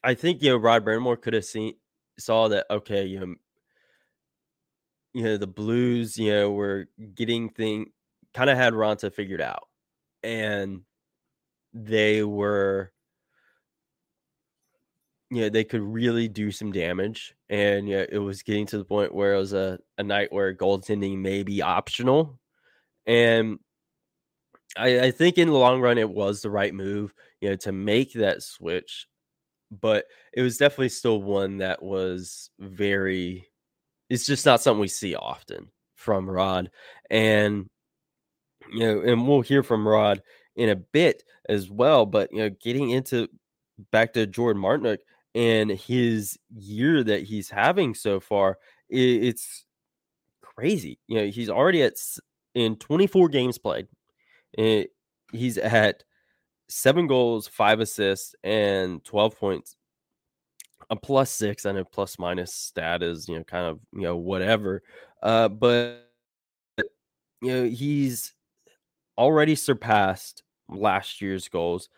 I 0.05 0.15
think 0.15 0.43
you 0.43 0.51
know 0.51 0.57
Rod 0.57 0.85
Brind'Amour 0.85 1.21
could 1.21 1.35
have 1.35 1.45
seen 1.45 1.75
saw 2.19 2.49
that 2.49 2.67
okay, 2.71 3.05
you 3.05 3.21
know, 3.21 3.35
you 5.15 5.23
know 5.25 5.37
the 5.37 5.47
Blues, 5.47 6.17
you 6.17 6.31
know, 6.33 6.51
were 6.53 6.87
getting 7.15 7.49
thing 7.51 7.93
kind 8.35 8.51
of 8.51 8.57
had 8.57 8.73
Raanta 8.73 9.13
figured 9.13 9.41
out, 9.41 9.69
and 10.23 10.83
they 11.75 12.25
were, 12.25 12.93
know, 15.41 15.49
they 15.49 15.65
could 15.65 15.81
really 15.81 16.29
do 16.29 16.51
some 16.51 16.73
damage, 16.73 17.35
and 17.49 17.89
yeah, 17.89 18.05
it 18.09 18.19
was 18.19 18.43
getting 18.43 18.67
to 18.67 18.79
the 18.79 18.85
point 18.85 19.15
where 19.15 19.35
it 19.35 19.39
was 19.39 19.55
a, 19.55 19.79
a 19.99 20.03
night 20.03 20.33
where 20.33 20.55
goaltending 20.55 21.19
may 21.19 21.43
be 21.43 21.63
optional, 21.63 22.39
and 23.07 23.59
I, 24.77 25.01
I 25.01 25.11
think 25.11 25.39
in 25.39 25.49
the 25.49 25.55
long 25.55 25.81
run 25.81 25.99
it 25.99 26.09
was 26.09 26.43
the 26.43 26.51
right 26.51 26.75
move, 26.75 27.15
you 27.41 27.51
know, 27.51 27.57
to 27.57 27.73
make 27.73 28.13
that 28.15 28.43
switch 28.43 29.07
but 29.81 30.05
it 30.35 30.43
was 30.43 30.59
definitely 30.59 30.91
still 30.91 31.23
one 31.23 31.59
that 31.59 31.83
was 31.83 32.51
very 32.59 33.49
it's 34.11 34.27
just 34.27 34.45
not 34.45 34.61
something 34.61 34.81
we 34.81 34.89
see 34.89 35.15
often 35.15 35.69
from 35.97 36.29
Rod. 36.29 36.71
And 37.11 37.67
you 38.71 38.81
know, 38.81 39.01
and 39.01 39.27
we'll 39.27 39.41
hear 39.41 39.63
from 39.63 39.89
Rod 39.89 40.23
in 40.55 40.69
a 40.69 40.77
bit 40.77 41.23
as 41.49 41.71
well, 41.71 42.05
but 42.05 42.31
you 42.33 42.39
know, 42.39 42.51
getting 42.63 42.91
into 42.91 43.29
back 43.91 44.13
to 44.13 44.27
Jordan 44.27 44.63
Martinook 44.63 44.99
and 45.35 45.71
his 45.71 46.39
year 46.55 47.03
that 47.05 47.23
he's 47.25 47.51
having 47.51 47.95
so 47.95 48.21
far, 48.21 48.59
it's 48.89 49.65
crazy. 50.43 50.99
You 51.09 51.19
know, 51.19 51.27
he's 51.27 51.51
already 51.51 51.83
at 51.83 51.95
in 52.55 52.77
24 52.77 53.29
games 53.29 53.59
played. 53.59 53.89
Eh, 54.59 54.85
he's 55.33 55.59
at 55.59 56.05
seven 56.69 57.07
goals, 57.07 57.49
five 57.49 57.81
assists, 57.81 58.35
and 58.45 59.05
12 59.05 59.39
points. 59.39 59.77
A 60.91 60.97
plus 60.97 61.31
six 61.31 61.65
and 61.65 61.79
a 61.79 61.85
plus 61.85 62.19
minus 62.19 62.55
stat 62.55 63.03
is, 63.03 63.29
you 63.29 63.37
know, 63.37 63.45
kind 63.45 63.67
of, 63.67 63.81
you 63.95 64.03
know, 64.03 64.17
whatever. 64.17 64.83
Uh, 65.23 65.49
but, 65.49 66.11
you 67.41 67.53
know, 67.53 67.65
he's 67.65 68.35
already 69.19 69.55
surpassed 69.55 70.43
last 70.69 71.21
year's 71.21 71.49
goals 71.49 71.89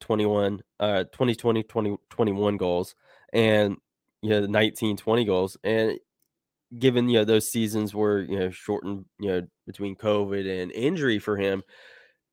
21, 0.00 0.62
uh, 0.80 1.04
2020, 1.04 1.62
20, 1.64 1.96
21 2.10 2.56
goals, 2.56 2.94
and, 3.32 3.76
you 4.22 4.30
know, 4.30 4.46
19, 4.46 4.96
20 4.96 5.24
goals. 5.24 5.56
And 5.64 5.98
given, 6.78 7.08
you 7.08 7.18
know, 7.18 7.24
those 7.24 7.50
seasons 7.50 7.94
were, 7.94 8.20
you 8.22 8.38
know, 8.38 8.50
shortened, 8.50 9.06
you 9.18 9.28
know, 9.28 9.46
between 9.66 9.96
COVID 9.96 10.62
and 10.62 10.72
injury 10.72 11.18
for 11.18 11.36
him, 11.36 11.62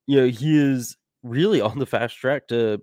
you 0.07 0.21
know, 0.21 0.27
he 0.27 0.57
is 0.57 0.97
really 1.23 1.61
on 1.61 1.79
the 1.79 1.85
fast 1.85 2.17
track 2.17 2.47
to 2.49 2.81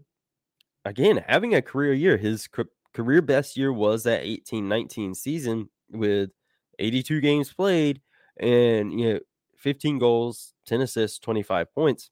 again 0.85 1.25
having 1.29 1.55
a 1.55 1.63
career 1.63 1.93
year. 1.93 2.17
His 2.17 2.49
career 2.95 3.23
best 3.23 3.57
year 3.57 3.73
was 3.73 4.05
that 4.05 4.23
18 4.23 4.69
19 4.69 5.15
season 5.15 5.71
with 5.91 6.31
82 6.79 7.21
games 7.21 7.53
played 7.53 8.01
and 8.39 8.99
you 8.99 9.15
know 9.15 9.21
15 9.59 9.99
goals, 9.99 10.55
10 10.67 10.81
assists, 10.81 11.19
25 11.21 11.73
points. 11.73 12.11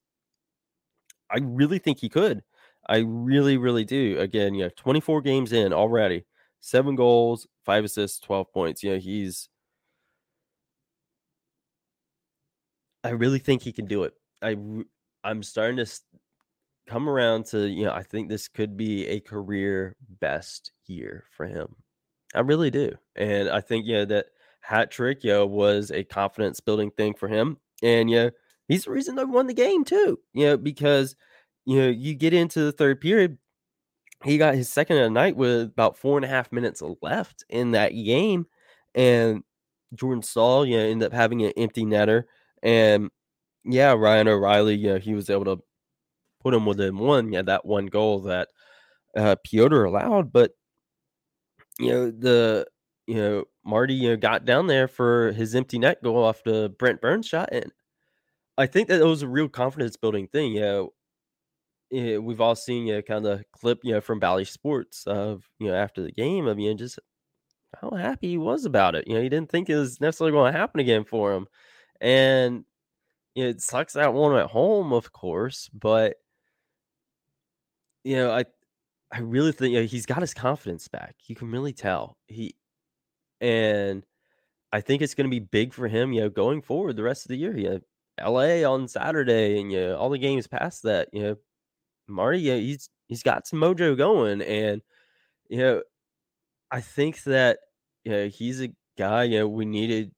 I 1.30 1.38
really 1.42 1.78
think 1.78 1.98
he 1.98 2.08
could. 2.08 2.42
I 2.88 2.98
really, 2.98 3.56
really 3.56 3.84
do. 3.84 4.16
Again, 4.18 4.54
you 4.54 4.64
know, 4.64 4.70
24 4.76 5.22
games 5.22 5.52
in 5.52 5.72
already, 5.72 6.24
seven 6.60 6.96
goals, 6.96 7.46
five 7.64 7.84
assists, 7.84 8.18
12 8.20 8.52
points. 8.52 8.82
You 8.82 8.92
know, 8.92 8.98
he's. 8.98 9.48
I 13.02 13.10
really 13.10 13.38
think 13.38 13.62
he 13.62 13.72
can 13.72 13.86
do 13.86 14.04
it. 14.04 14.12
I, 14.42 14.56
I'm 15.24 15.42
starting 15.42 15.76
to 15.78 15.86
come 16.86 17.08
around 17.08 17.46
to, 17.46 17.68
you 17.68 17.84
know, 17.84 17.92
I 17.92 18.02
think 18.02 18.28
this 18.28 18.48
could 18.48 18.76
be 18.76 19.06
a 19.06 19.20
career 19.20 19.96
best 20.20 20.72
year 20.86 21.24
for 21.30 21.46
him. 21.46 21.76
I 22.34 22.40
really 22.40 22.70
do. 22.70 22.92
And 23.16 23.48
I 23.48 23.60
think, 23.60 23.86
you 23.86 23.94
know, 23.94 24.04
that 24.06 24.26
hat 24.60 24.90
trick, 24.90 25.24
you 25.24 25.30
know, 25.30 25.46
was 25.46 25.90
a 25.90 26.04
confidence 26.04 26.60
building 26.60 26.90
thing 26.90 27.14
for 27.14 27.28
him. 27.28 27.58
And, 27.82 28.10
you 28.10 28.16
know, 28.16 28.30
he's 28.68 28.84
the 28.84 28.90
reason 28.90 29.14
they 29.14 29.24
won 29.24 29.46
the 29.46 29.54
game 29.54 29.84
too, 29.84 30.18
you 30.32 30.46
know, 30.46 30.56
because 30.56 31.16
you 31.64 31.80
know, 31.80 31.88
you 31.88 32.14
get 32.14 32.34
into 32.34 32.60
the 32.60 32.72
third 32.72 33.00
period, 33.00 33.38
he 34.24 34.38
got 34.38 34.54
his 34.54 34.70
second 34.70 34.98
of 34.98 35.04
the 35.04 35.10
night 35.10 35.36
with 35.36 35.62
about 35.62 35.96
four 35.96 36.18
and 36.18 36.24
a 36.24 36.28
half 36.28 36.52
minutes 36.52 36.82
left 37.00 37.44
in 37.48 37.70
that 37.72 37.90
game. 37.90 38.46
And 38.94 39.42
Jordan 39.94 40.22
Staal, 40.22 40.66
you 40.66 40.76
know, 40.76 40.84
ended 40.84 41.06
up 41.06 41.12
having 41.12 41.42
an 41.42 41.52
empty 41.56 41.84
netter. 41.84 42.24
And 42.62 43.10
yeah, 43.64 43.92
Ryan 43.92 44.28
O'Reilly, 44.28 44.76
you 44.76 44.92
know, 44.92 44.98
he 44.98 45.14
was 45.14 45.30
able 45.30 45.44
to 45.46 45.62
put 46.40 46.54
him 46.54 46.66
within 46.66 46.98
one. 46.98 47.32
Yeah, 47.32 47.42
that 47.42 47.64
one 47.64 47.86
goal 47.86 48.20
that 48.22 48.48
uh, 49.16 49.36
Pyotr 49.44 49.84
allowed. 49.84 50.32
But, 50.32 50.52
you 51.78 51.90
know, 51.90 52.10
the, 52.10 52.66
you 53.06 53.14
know, 53.14 53.44
Marty, 53.64 53.94
you 53.94 54.10
know, 54.10 54.16
got 54.16 54.44
down 54.44 54.66
there 54.66 54.88
for 54.88 55.32
his 55.32 55.54
empty 55.54 55.78
net 55.78 56.02
goal 56.02 56.22
off 56.22 56.44
the 56.44 56.74
Brent 56.78 57.00
Burns 57.00 57.26
shot. 57.26 57.48
And 57.52 57.72
I 58.58 58.66
think 58.66 58.88
that 58.88 59.00
it 59.00 59.06
was 59.06 59.22
a 59.22 59.28
real 59.28 59.48
confidence 59.48 59.96
building 59.96 60.28
thing. 60.28 60.52
You 60.52 60.60
know, 60.60 60.92
we've 61.90 62.40
all 62.40 62.54
seen 62.54 62.86
you 62.86 62.94
know, 62.94 63.02
kind 63.02 63.26
of 63.26 63.44
clip 63.52 63.80
you 63.82 63.92
know 63.92 64.00
from 64.00 64.20
Bally 64.20 64.44
Sports 64.44 65.04
of 65.06 65.48
you 65.58 65.68
know 65.68 65.74
after 65.74 66.02
the 66.02 66.12
game 66.12 66.46
of 66.46 66.58
you 66.58 66.74
just 66.74 66.98
how 67.80 67.90
happy 67.90 68.30
he 68.30 68.38
was 68.38 68.64
about 68.64 68.94
it. 68.94 69.06
You 69.06 69.14
know, 69.14 69.22
he 69.22 69.28
didn't 69.28 69.50
think 69.50 69.68
it 69.68 69.76
was 69.76 70.00
necessarily 70.00 70.32
going 70.32 70.52
to 70.52 70.58
happen 70.58 70.80
again 70.80 71.04
for 71.04 71.32
him, 71.32 71.46
and 72.00 72.64
you 73.34 73.44
know, 73.44 73.50
it 73.50 73.60
sucks 73.62 73.94
that 73.94 74.14
one 74.14 74.36
at 74.36 74.50
home, 74.50 74.92
of 74.92 75.12
course, 75.12 75.68
but 75.72 76.16
you 78.04 78.16
know, 78.16 78.30
I 78.30 78.44
I 79.12 79.20
really 79.20 79.52
think 79.52 79.72
you 79.72 79.80
know, 79.80 79.86
he's 79.86 80.06
got 80.06 80.20
his 80.20 80.34
confidence 80.34 80.88
back. 80.88 81.16
You 81.26 81.34
can 81.36 81.50
really 81.50 81.72
tell 81.72 82.16
he, 82.28 82.54
and 83.40 84.04
I 84.72 84.80
think 84.80 85.02
it's 85.02 85.14
going 85.14 85.28
to 85.28 85.30
be 85.30 85.40
big 85.40 85.74
for 85.74 85.88
him. 85.88 86.12
You 86.12 86.22
know, 86.22 86.30
going 86.30 86.62
forward 86.62 86.96
the 86.96 87.02
rest 87.02 87.24
of 87.24 87.30
the 87.30 87.38
year. 87.38 87.56
You 87.56 87.82
L.A. 88.18 88.64
on 88.64 88.86
Saturday, 88.88 89.60
and 89.60 89.72
you 89.72 89.80
know, 89.80 89.96
all 89.96 90.10
the 90.10 90.18
games 90.18 90.46
past 90.46 90.82
that. 90.84 91.08
You 91.12 91.22
know 91.22 91.36
Marty, 92.10 92.40
yeah, 92.40 92.56
he's 92.56 92.88
he's 93.08 93.22
got 93.22 93.46
some 93.46 93.60
mojo 93.60 93.96
going, 93.96 94.42
and 94.42 94.82
you 95.48 95.58
know, 95.58 95.82
I 96.70 96.80
think 96.80 97.22
that 97.24 97.58
you 98.04 98.12
know 98.12 98.28
he's 98.28 98.60
a 98.62 98.70
guy. 98.98 99.24
You 99.24 99.40
know, 99.40 99.48
we 99.48 99.64
needed 99.64 100.12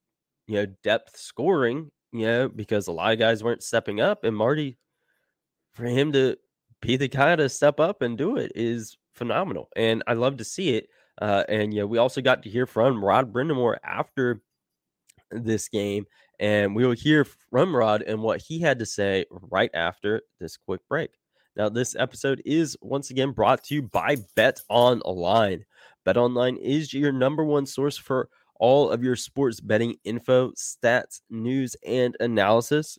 you 0.47 0.57
know 0.57 0.67
depth 0.83 1.17
scoring. 1.17 1.91
You 2.13 2.27
know, 2.27 2.49
because 2.49 2.89
a 2.89 2.93
lot 2.93 3.13
of 3.13 3.19
guys 3.19 3.43
weren't 3.43 3.63
stepping 3.63 4.01
up, 4.01 4.25
and 4.25 4.37
Marty, 4.37 4.79
for 5.73 5.85
him 5.85 6.13
to 6.13 6.37
be 6.83 6.97
the 6.97 7.09
guy 7.09 7.37
to 7.37 7.49
step 7.49 7.81
up 7.81 8.03
and 8.03 8.19
do 8.19 8.37
it 8.37 8.53
is 8.55 8.99
phenomenal, 9.15 9.69
and 9.77 10.03
I 10.07 10.15
love 10.15 10.37
to 10.39 10.45
see 10.45 10.77
it. 10.77 10.89
Uh, 11.21 11.45
and 11.49 11.73
yeah, 11.75 11.85
we 11.85 11.99
also 11.99 12.21
got 12.21 12.43
to 12.43 12.51
hear 12.51 12.67
from 12.67 13.05
Rod 13.05 13.33
Brind'Amour 13.33 13.77
after 13.85 14.43
this 15.31 15.69
game, 15.69 16.07
and 16.39 16.75
we 16.75 16.85
will 16.85 16.93
hear 16.93 17.25
from 17.25 17.75
Rod 17.75 18.03
and 18.03 18.21
what 18.21 18.43
he 18.43 18.61
had 18.61 18.79
to 18.81 18.87
say 18.87 19.25
right 19.31 19.71
after 19.75 20.23
this 20.41 20.57
quick 20.57 20.81
break. 20.89 21.11
Now, 21.55 21.69
this 21.69 21.95
episode 21.99 22.41
is 22.47 22.79
once 22.81 23.11
again 23.11 23.33
brought 23.33 23.65
to 23.65 23.75
you 23.75 23.83
by 23.83 24.17
Bet 24.37 24.61
Online. 24.71 25.65
Bet 26.05 26.17
Online 26.17 26.57
is 26.57 26.95
your 26.95 27.13
number 27.13 27.45
one 27.45 27.67
source 27.67 27.99
for 27.99 28.31
all 28.59 28.91
of 28.91 29.03
your 29.03 29.17
sports 29.17 29.61
betting 29.61 29.97
info, 30.05 30.53
stats, 30.53 31.21
news, 31.29 31.77
and 31.87 32.17
analysis. 32.21 32.99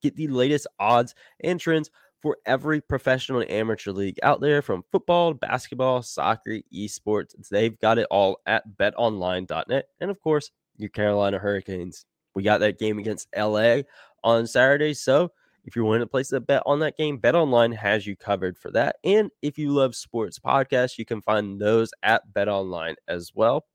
Get 0.00 0.14
the 0.14 0.28
latest 0.28 0.68
odds 0.78 1.14
and 1.42 1.58
trends 1.58 1.90
for 2.22 2.36
every 2.46 2.80
professional 2.80 3.40
and 3.40 3.50
amateur 3.50 3.90
league 3.90 4.18
out 4.22 4.40
there 4.40 4.62
from 4.62 4.84
football, 4.92 5.34
basketball, 5.34 6.02
soccer, 6.02 6.58
esports. 6.72 7.34
They've 7.50 7.78
got 7.80 7.98
it 7.98 8.06
all 8.10 8.38
at 8.46 8.62
betonline.net. 8.78 9.86
And 10.00 10.10
of 10.10 10.20
course, 10.20 10.50
your 10.76 10.90
Carolina 10.90 11.38
Hurricanes. 11.38 12.04
We 12.34 12.44
got 12.44 12.60
that 12.60 12.78
game 12.78 12.98
against 12.98 13.28
LA 13.36 13.78
on 14.22 14.46
Saturday. 14.46 14.94
So 14.94 15.32
if 15.68 15.76
you're 15.76 15.84
wanting 15.84 16.00
to 16.00 16.06
place 16.06 16.32
a 16.32 16.40
bet 16.40 16.62
on 16.64 16.80
that 16.80 16.96
game, 16.96 17.18
Bet 17.18 17.34
Online 17.34 17.72
has 17.72 18.06
you 18.06 18.16
covered 18.16 18.56
for 18.56 18.70
that. 18.70 18.96
And 19.04 19.30
if 19.42 19.58
you 19.58 19.68
love 19.68 19.94
sports 19.94 20.38
podcasts, 20.38 20.96
you 20.96 21.04
can 21.04 21.20
find 21.20 21.60
those 21.60 21.90
at 22.02 22.32
Bet 22.32 22.48
Online 22.48 22.94
as 23.06 23.32
well. 23.34 23.66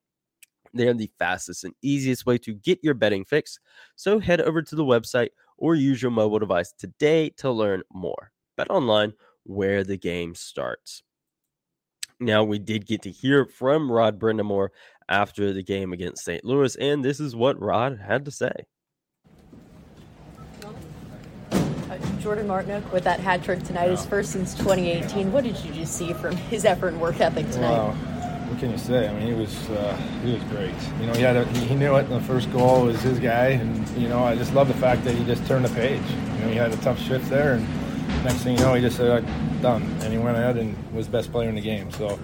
They're 0.74 0.96
the 0.96 1.12
fastest 1.20 1.64
and 1.66 1.76
easiest 1.84 2.26
way 2.26 2.40
to 2.40 2.56
get 2.56 2.80
your 2.82 2.96
betting 2.96 3.26
fix. 3.26 3.60
So 3.96 4.18
head 4.18 4.42
over 4.42 4.64
to 4.64 4.76
the 4.76 4.84
website 4.84 5.30
or 5.60 5.76
use 5.76 6.02
your 6.02 6.10
mobile 6.10 6.40
device 6.40 6.74
today 6.76 7.30
to 7.38 7.52
learn 7.52 7.84
more. 7.94 8.32
Bet 8.58 8.72
Online, 8.72 9.14
where 9.44 9.84
the 9.84 9.98
game 9.98 10.34
starts. 10.34 11.04
Now, 12.20 12.44
we 12.44 12.58
did 12.58 12.88
get 12.88 13.04
to 13.04 13.12
hear 13.12 13.46
from 13.46 13.92
Rod 13.92 14.20
Brind'Amour 14.20 14.70
after 15.10 15.54
the 15.54 15.64
game 15.64 15.94
against 15.94 16.26
St. 16.26 16.44
Louis, 16.44 16.76
and 16.78 17.06
this 17.06 17.20
is 17.20 17.36
what 17.36 17.62
Rod 17.62 18.00
had 18.00 18.26
to 18.26 18.32
say. 18.32 18.66
Jordan 22.24 22.48
Martinook 22.48 22.90
with 22.94 23.04
that 23.04 23.20
hat 23.20 23.44
trick 23.44 23.62
tonight, 23.64 23.90
his 23.90 24.06
first 24.06 24.32
since 24.32 24.54
2018. 24.56 25.34
What 25.34 25.44
did 25.44 25.58
you 25.60 25.74
just 25.74 25.98
see 25.98 26.14
from 26.14 26.36
his 26.50 26.64
effort 26.64 26.90
and 26.90 27.02
work 27.02 27.20
ethic 27.20 27.50
tonight? 27.52 27.78
Wow. 27.78 27.92
What 28.48 28.60
can 28.60 28.72
you 28.72 28.78
say? 28.78 29.10
I 29.10 29.14
mean, 29.14 29.28
he 29.28 29.34
was 29.34 29.70
uh, 29.72 29.96
he 30.24 30.32
was 30.32 30.44
great. 30.44 30.74
You 31.02 31.08
know, 31.08 31.14
he 31.14 31.22
had 31.22 31.36
a, 31.36 31.44
he 31.46 31.76
knew 31.76 31.96
it. 31.96 32.04
The 32.04 32.22
first 32.22 32.50
goal 32.54 32.86
was 32.86 33.02
his 33.02 33.20
guy, 33.20 33.48
and 33.48 33.90
you 33.98 34.08
know, 34.08 34.24
I 34.24 34.36
just 34.36 34.54
love 34.54 34.70
the 34.70 34.74
fact 34.76 35.04
that 35.04 35.16
he 35.16 35.26
just 35.26 35.46
turned 35.48 35.66
the 35.66 35.76
page. 35.76 36.02
You 36.36 36.40
know, 36.40 36.48
he 36.50 36.56
had 36.56 36.72
a 36.72 36.78
tough 36.78 37.00
shift 37.02 37.30
there, 37.30 37.56
and 37.56 38.24
next 38.24 38.44
thing 38.44 38.58
you 38.58 38.64
know, 38.64 38.74
he 38.74 38.82
just 38.82 38.96
said, 38.96 39.26
"Done," 39.62 39.84
and 40.02 40.14
he 40.14 40.20
went 40.20 40.38
ahead 40.38 40.58
and 40.58 40.78
was 40.94 41.08
best 41.10 41.32
player 41.32 41.50
in 41.50 41.56
the 41.56 41.62
game. 41.62 41.92
So, 41.92 42.20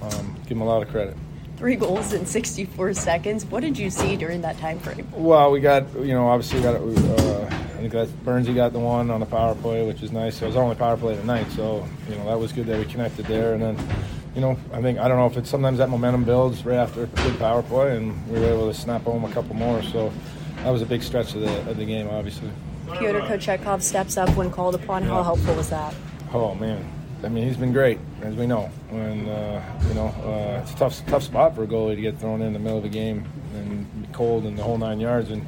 um, 0.00 0.34
give 0.44 0.52
him 0.52 0.62
a 0.62 0.66
lot 0.66 0.82
of 0.82 0.88
credit 0.88 1.16
three 1.58 1.76
goals 1.76 2.12
in 2.12 2.26
64 2.26 2.92
seconds. 2.92 3.44
What 3.44 3.60
did 3.60 3.78
you 3.78 3.88
see 3.88 4.16
during 4.16 4.40
that 4.40 4.58
time 4.58 4.80
frame? 4.80 5.06
Well, 5.12 5.52
we 5.52 5.60
got, 5.60 5.84
you 5.94 6.12
know, 6.12 6.26
obviously 6.26 6.60
got, 6.60 6.74
uh, 6.74 7.41
I 7.82 7.88
think 7.88 7.94
that's 7.94 8.12
Burnsy 8.24 8.54
got 8.54 8.72
the 8.72 8.78
one 8.78 9.10
on 9.10 9.18
the 9.18 9.26
power 9.26 9.56
play, 9.56 9.84
which 9.84 10.04
is 10.04 10.12
nice. 10.12 10.40
it 10.40 10.46
was 10.46 10.54
only 10.54 10.76
power 10.76 10.96
play 10.96 11.16
tonight, 11.16 11.50
so, 11.50 11.84
you 12.08 12.14
know, 12.14 12.26
that 12.26 12.38
was 12.38 12.52
good 12.52 12.66
that 12.66 12.78
we 12.78 12.84
connected 12.84 13.26
there. 13.26 13.54
And 13.54 13.60
then, 13.60 13.88
you 14.36 14.40
know, 14.40 14.56
I 14.72 14.80
think, 14.80 15.00
I 15.00 15.08
don't 15.08 15.16
know 15.16 15.26
if 15.26 15.36
it's 15.36 15.50
sometimes 15.50 15.78
that 15.78 15.90
momentum 15.90 16.22
builds 16.22 16.64
right 16.64 16.76
after 16.76 17.02
a 17.02 17.06
good 17.06 17.36
power 17.40 17.60
play, 17.60 17.96
and 17.96 18.24
we 18.30 18.38
were 18.38 18.46
able 18.46 18.72
to 18.72 18.78
snap 18.78 19.02
home 19.02 19.24
a 19.24 19.32
couple 19.32 19.56
more. 19.56 19.82
So 19.82 20.12
that 20.58 20.70
was 20.70 20.80
a 20.80 20.86
big 20.86 21.02
stretch 21.02 21.34
of 21.34 21.40
the, 21.40 21.68
of 21.68 21.76
the 21.76 21.84
game, 21.84 22.08
obviously. 22.08 22.52
Pyotr 22.86 23.22
Kochetkov 23.22 23.82
steps 23.82 24.16
up 24.16 24.28
when 24.36 24.52
called 24.52 24.76
upon. 24.76 25.02
How 25.02 25.24
helpful 25.24 25.56
was 25.56 25.70
that? 25.70 25.92
Oh, 26.32 26.54
man 26.54 26.88
I 27.24 27.28
mean, 27.28 27.48
he's 27.48 27.56
been 27.56 27.72
great, 27.72 27.98
as 28.22 28.34
we 28.36 28.46
know. 28.46 28.70
And, 28.90 29.28
uh, 29.28 29.60
you 29.88 29.94
know, 29.94 30.06
uh, 30.06 30.60
it's 30.62 30.72
a 30.72 30.76
tough, 30.76 31.06
tough 31.06 31.22
spot 31.22 31.54
for 31.56 31.64
a 31.64 31.66
goalie 31.66 31.96
to 31.96 32.00
get 32.00 32.18
thrown 32.18 32.42
in 32.42 32.52
the 32.52 32.58
middle 32.58 32.78
of 32.78 32.82
the 32.84 32.88
game 32.88 33.24
and 33.54 34.08
cold 34.12 34.44
and 34.44 34.56
the 34.58 34.62
whole 34.62 34.78
nine 34.78 35.00
yards. 35.00 35.30
And, 35.30 35.46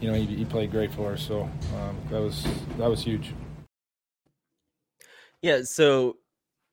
you 0.00 0.10
know, 0.10 0.14
he, 0.14 0.26
he 0.26 0.44
played 0.44 0.70
great 0.70 0.92
for 0.92 1.12
us. 1.12 1.22
So 1.22 1.42
um, 1.42 1.98
that 2.10 2.20
was 2.20 2.46
that 2.78 2.88
was 2.88 3.02
huge. 3.02 3.34
Yeah. 5.42 5.62
So 5.62 6.18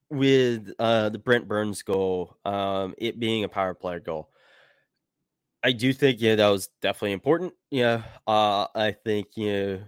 with 0.10 0.72
uh, 0.80 1.10
the 1.10 1.20
Brent 1.20 1.48
Burns 1.48 1.82
goal, 1.82 2.38
um, 2.46 2.94
it 2.98 3.20
being 3.20 3.44
a 3.44 3.50
power 3.50 3.74
play 3.74 4.00
goal, 4.00 4.30
I 5.64 5.72
do 5.72 5.94
think 5.94 6.22
yeah 6.22 6.36
that 6.36 6.50
was 6.50 6.70
definitely 6.82 7.14
important. 7.14 7.54
Yeah. 7.72 8.04
Uh, 8.28 8.68
I 8.76 8.96
think 9.04 9.28
you 9.36 9.52
know, 9.52 9.80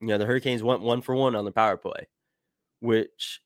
you 0.00 0.08
know 0.08 0.18
the 0.18 0.26
Hurricanes 0.26 0.62
went 0.62 0.82
one 0.82 1.02
for 1.02 1.14
one 1.14 1.34
on 1.34 1.44
the 1.44 1.52
power 1.52 1.76
play, 1.76 2.08
which 2.80 3.40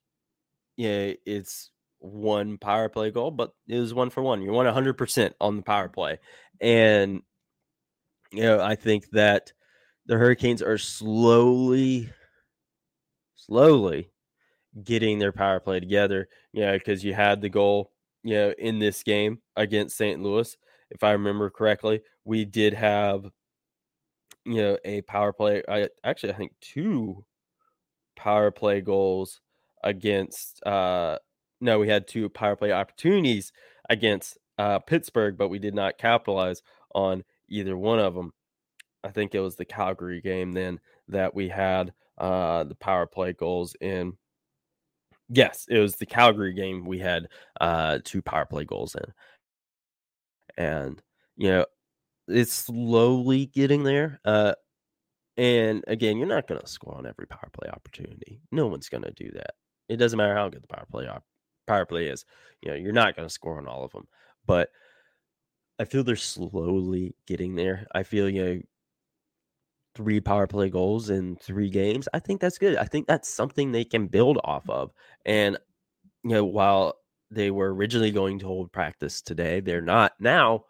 yeah, 0.76 1.12
it's 1.26 1.70
one 1.98 2.56
power 2.56 2.88
play 2.88 3.10
goal, 3.10 3.30
but 3.30 3.52
it 3.66 3.78
was 3.78 3.92
one 3.92 4.10
for 4.10 4.22
one. 4.22 4.42
You 4.42 4.52
won 4.52 4.66
100% 4.66 5.32
on 5.40 5.56
the 5.56 5.62
power 5.62 5.88
play. 5.88 6.18
And, 6.60 7.22
you 8.32 8.42
know, 8.42 8.60
I 8.60 8.74
think 8.74 9.10
that 9.10 9.52
the 10.06 10.16
Hurricanes 10.16 10.62
are 10.62 10.78
slowly, 10.78 12.10
slowly 13.34 14.10
getting 14.84 15.18
their 15.18 15.32
power 15.32 15.60
play 15.60 15.80
together. 15.80 16.28
You 16.52 16.62
know, 16.66 16.72
because 16.78 17.04
you 17.04 17.14
had 17.14 17.40
the 17.40 17.48
goal, 17.48 17.92
you 18.22 18.34
know, 18.34 18.54
in 18.58 18.78
this 18.78 19.02
game 19.02 19.40
against 19.56 19.96
St. 19.96 20.22
Louis. 20.22 20.56
If 20.90 21.04
I 21.04 21.12
remember 21.12 21.50
correctly, 21.50 22.00
we 22.24 22.44
did 22.44 22.72
have, 22.74 23.24
you 24.44 24.56
know, 24.56 24.78
a 24.84 25.02
power 25.02 25.32
play. 25.32 25.62
I 25.68 25.88
actually, 26.04 26.32
I 26.32 26.36
think 26.36 26.52
two 26.60 27.24
power 28.16 28.50
play 28.50 28.80
goals 28.80 29.40
against 29.84 30.64
uh 30.66 31.18
no, 31.60 31.78
we 31.78 31.88
had 31.88 32.06
two 32.06 32.28
power 32.28 32.56
play 32.56 32.72
opportunities 32.72 33.52
against 33.90 34.38
uh 34.58 34.78
Pittsburgh, 34.80 35.36
but 35.38 35.48
we 35.48 35.58
did 35.58 35.74
not 35.74 35.98
capitalize 35.98 36.62
on 36.94 37.24
either 37.48 37.76
one 37.76 37.98
of 37.98 38.14
them. 38.14 38.32
I 39.04 39.10
think 39.10 39.34
it 39.34 39.40
was 39.40 39.56
the 39.56 39.64
Calgary 39.64 40.20
game 40.20 40.52
then 40.52 40.80
that 41.08 41.34
we 41.34 41.48
had 41.48 41.92
uh 42.18 42.64
the 42.64 42.74
power 42.74 43.06
play 43.06 43.32
goals 43.32 43.76
in. 43.80 44.16
Yes, 45.28 45.66
it 45.68 45.78
was 45.78 45.96
the 45.96 46.06
Calgary 46.06 46.54
game. 46.54 46.84
We 46.86 46.98
had 46.98 47.28
uh, 47.60 47.98
two 48.02 48.22
power 48.22 48.46
play 48.46 48.64
goals 48.64 48.94
in, 48.94 49.12
and 50.56 51.02
you 51.36 51.50
know 51.50 51.66
it's 52.28 52.52
slowly 52.52 53.46
getting 53.46 53.82
there. 53.84 54.20
Uh, 54.24 54.54
and 55.36 55.84
again, 55.86 56.18
you're 56.18 56.26
not 56.26 56.46
going 56.48 56.60
to 56.60 56.66
score 56.66 56.96
on 56.96 57.06
every 57.06 57.26
power 57.26 57.50
play 57.52 57.70
opportunity. 57.70 58.40
No 58.50 58.66
one's 58.66 58.88
going 58.88 59.04
to 59.04 59.12
do 59.12 59.30
that. 59.32 59.54
It 59.88 59.96
doesn't 59.96 60.16
matter 60.16 60.34
how 60.34 60.48
good 60.48 60.62
the 60.62 60.74
power 60.74 60.86
play 60.90 61.06
op- 61.06 61.24
power 61.66 61.86
play 61.86 62.06
is. 62.08 62.24
You 62.62 62.70
know, 62.70 62.76
you're 62.76 62.92
not 62.92 63.14
going 63.14 63.28
to 63.28 63.32
score 63.32 63.58
on 63.58 63.68
all 63.68 63.84
of 63.84 63.92
them. 63.92 64.08
But 64.46 64.70
I 65.78 65.84
feel 65.84 66.02
they're 66.02 66.16
slowly 66.16 67.14
getting 67.26 67.54
there. 67.54 67.86
I 67.94 68.02
feel 68.02 68.28
you 68.28 68.44
know 68.44 68.60
three 69.94 70.20
power 70.20 70.46
play 70.46 70.70
goals 70.70 71.10
in 71.10 71.36
three 71.36 71.70
games. 71.70 72.08
I 72.14 72.20
think 72.20 72.40
that's 72.40 72.58
good. 72.58 72.76
I 72.76 72.84
think 72.84 73.06
that's 73.06 73.28
something 73.28 73.72
they 73.72 73.84
can 73.84 74.06
build 74.06 74.38
off 74.44 74.62
mm-hmm. 74.62 74.70
of. 74.70 74.92
And 75.26 75.58
you 76.24 76.30
know, 76.30 76.44
while 76.44 76.94
they 77.30 77.50
were 77.50 77.74
originally 77.74 78.10
going 78.10 78.38
to 78.40 78.46
hold 78.46 78.72
practice 78.72 79.20
today, 79.20 79.60
they're 79.60 79.80
not 79.80 80.12
now. 80.20 80.64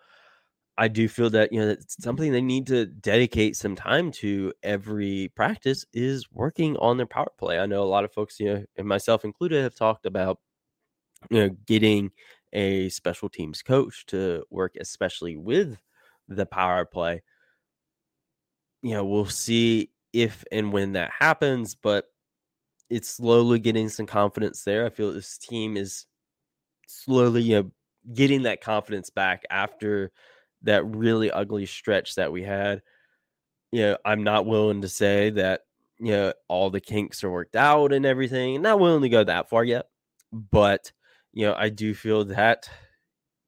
I 0.79 0.89
do 0.89 1.09
feel 1.09 1.29
that 1.31 1.53
you 1.53 1.61
know 1.61 1.69
it's 1.69 1.97
mm-hmm. 1.97 2.05
something 2.05 2.33
they 2.33 2.41
need 2.41 2.67
to 2.69 2.87
dedicate 2.87 3.57
some 3.57 3.77
time 3.77 4.11
to 4.13 4.53
every 4.63 5.31
practice 5.35 5.85
is 5.93 6.31
working 6.33 6.77
on 6.79 6.97
their 6.97 7.07
power 7.07 7.33
play. 7.39 7.59
I 7.59 7.67
know 7.67 7.83
a 7.83 7.85
lot 7.85 8.05
of 8.05 8.13
folks, 8.13 8.41
you 8.41 8.47
know, 8.47 8.65
and 8.77 8.87
myself 8.89 9.25
included, 9.25 9.63
have 9.63 9.75
talked 9.75 10.07
about 10.07 10.39
you 11.31 11.41
know 11.41 11.49
getting 11.67 12.11
a 12.53 12.89
special 12.89 13.29
teams 13.29 13.63
coach 13.63 14.07
to 14.07 14.45
work 14.51 14.77
especially 14.81 15.37
with 15.37 15.77
the 16.29 16.47
power 16.47 16.85
play. 16.85 17.23
You 18.83 18.93
know, 18.93 19.05
we'll 19.05 19.27
see 19.27 19.91
if 20.13 20.45
and 20.53 20.73
when 20.73 20.93
that 20.93 21.11
happens, 21.11 21.75
but 21.75 22.07
it's 22.91 23.09
slowly 23.09 23.59
getting 23.59 23.89
some 23.89 24.07
confidence 24.07 24.63
there. 24.65 24.87
I 24.87 24.91
feel 24.91 25.13
this 25.13 25.37
team 25.37 25.77
is 25.77 26.07
slowly, 26.87 27.43
you 27.43 27.63
know, 27.63 27.71
getting 28.15 28.43
that 28.45 28.63
confidence 28.63 29.11
back 29.11 29.45
after 29.51 30.11
that 30.63 30.85
really 30.87 31.31
ugly 31.31 31.67
stretch 31.67 32.15
that 32.15 32.33
we 32.33 32.43
had. 32.43 32.83
You 33.73 33.83
know, 33.83 33.99
I'm 34.05 34.25
not 34.25 34.47
willing 34.47 34.81
to 34.83 34.89
say 34.89 35.31
that, 35.31 35.63
you 35.99 36.13
know, 36.13 36.33
all 36.49 36.71
the 36.71 36.81
kinks 36.81 37.23
are 37.23 37.31
worked 37.31 37.57
out 37.57 37.93
and 37.93 38.07
everything. 38.07 38.63
Not 38.63 38.81
willing 38.81 39.03
to 39.03 39.09
go 39.09 39.25
that 39.25 39.51
far 39.51 39.65
yet. 39.65 39.87
But, 40.33 40.93
you 41.33 41.47
know, 41.47 41.55
I 41.57 41.69
do 41.69 41.95
feel 41.95 42.25
that 42.27 42.69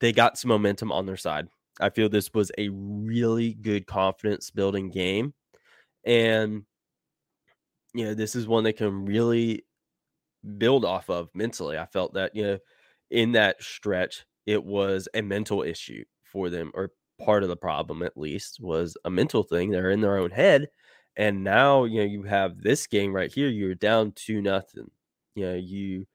they 0.01 0.13
got 0.13 0.39
some 0.39 0.49
momentum 0.49 0.93
on 0.93 1.07
their 1.07 1.17
side. 1.17 1.49
I 1.81 1.91
feel 1.91 2.09
this 2.09 2.33
was 2.35 2.51
a 2.59 2.69
really 2.71 3.55
good 3.55 3.87
confidence 3.87 4.51
building 4.51 4.91
game. 4.91 5.35
And, 6.05 6.65
you 7.95 8.05
know, 8.05 8.15
this 8.15 8.35
is 8.35 8.47
one 8.47 8.65
they 8.65 8.73
can 8.73 9.05
really 9.05 9.65
build 10.59 10.85
off 10.85 11.11
of 11.11 11.29
mentally. 11.35 11.79
I 11.79 11.87
felt 11.87 12.15
that, 12.15 12.35
you 12.35 12.43
know, 12.43 12.59
in 13.11 13.33
that 13.33 13.63
stretch, 13.63 14.25
it 14.47 14.65
was 14.65 15.09
a 15.15 15.23
mental 15.23 15.63
issue 15.63 16.05
for 16.25 16.51
them, 16.51 16.71
or 16.75 16.93
part 17.21 17.43
of 17.43 17.49
the 17.49 17.57
problem 17.57 18.03
at 18.03 18.17
least 18.17 18.59
was 18.61 18.97
a 19.05 19.11
mental 19.11 19.43
thing. 19.43 19.71
They're 19.71 19.91
in 19.91 20.01
their 20.01 20.17
own 20.17 20.31
head. 20.31 20.69
And 21.17 21.45
now, 21.45 21.85
you 21.85 22.01
know, 22.01 22.07
you 22.07 22.23
have 22.23 22.63
this 22.63 22.87
game 22.87 23.13
right 23.15 23.33
here. 23.33 23.49
You're 23.49 23.75
down 23.75 24.13
to 24.27 24.41
nothing. 24.41 24.91
You 25.35 25.47
know, 25.47 25.55
you 25.55 26.07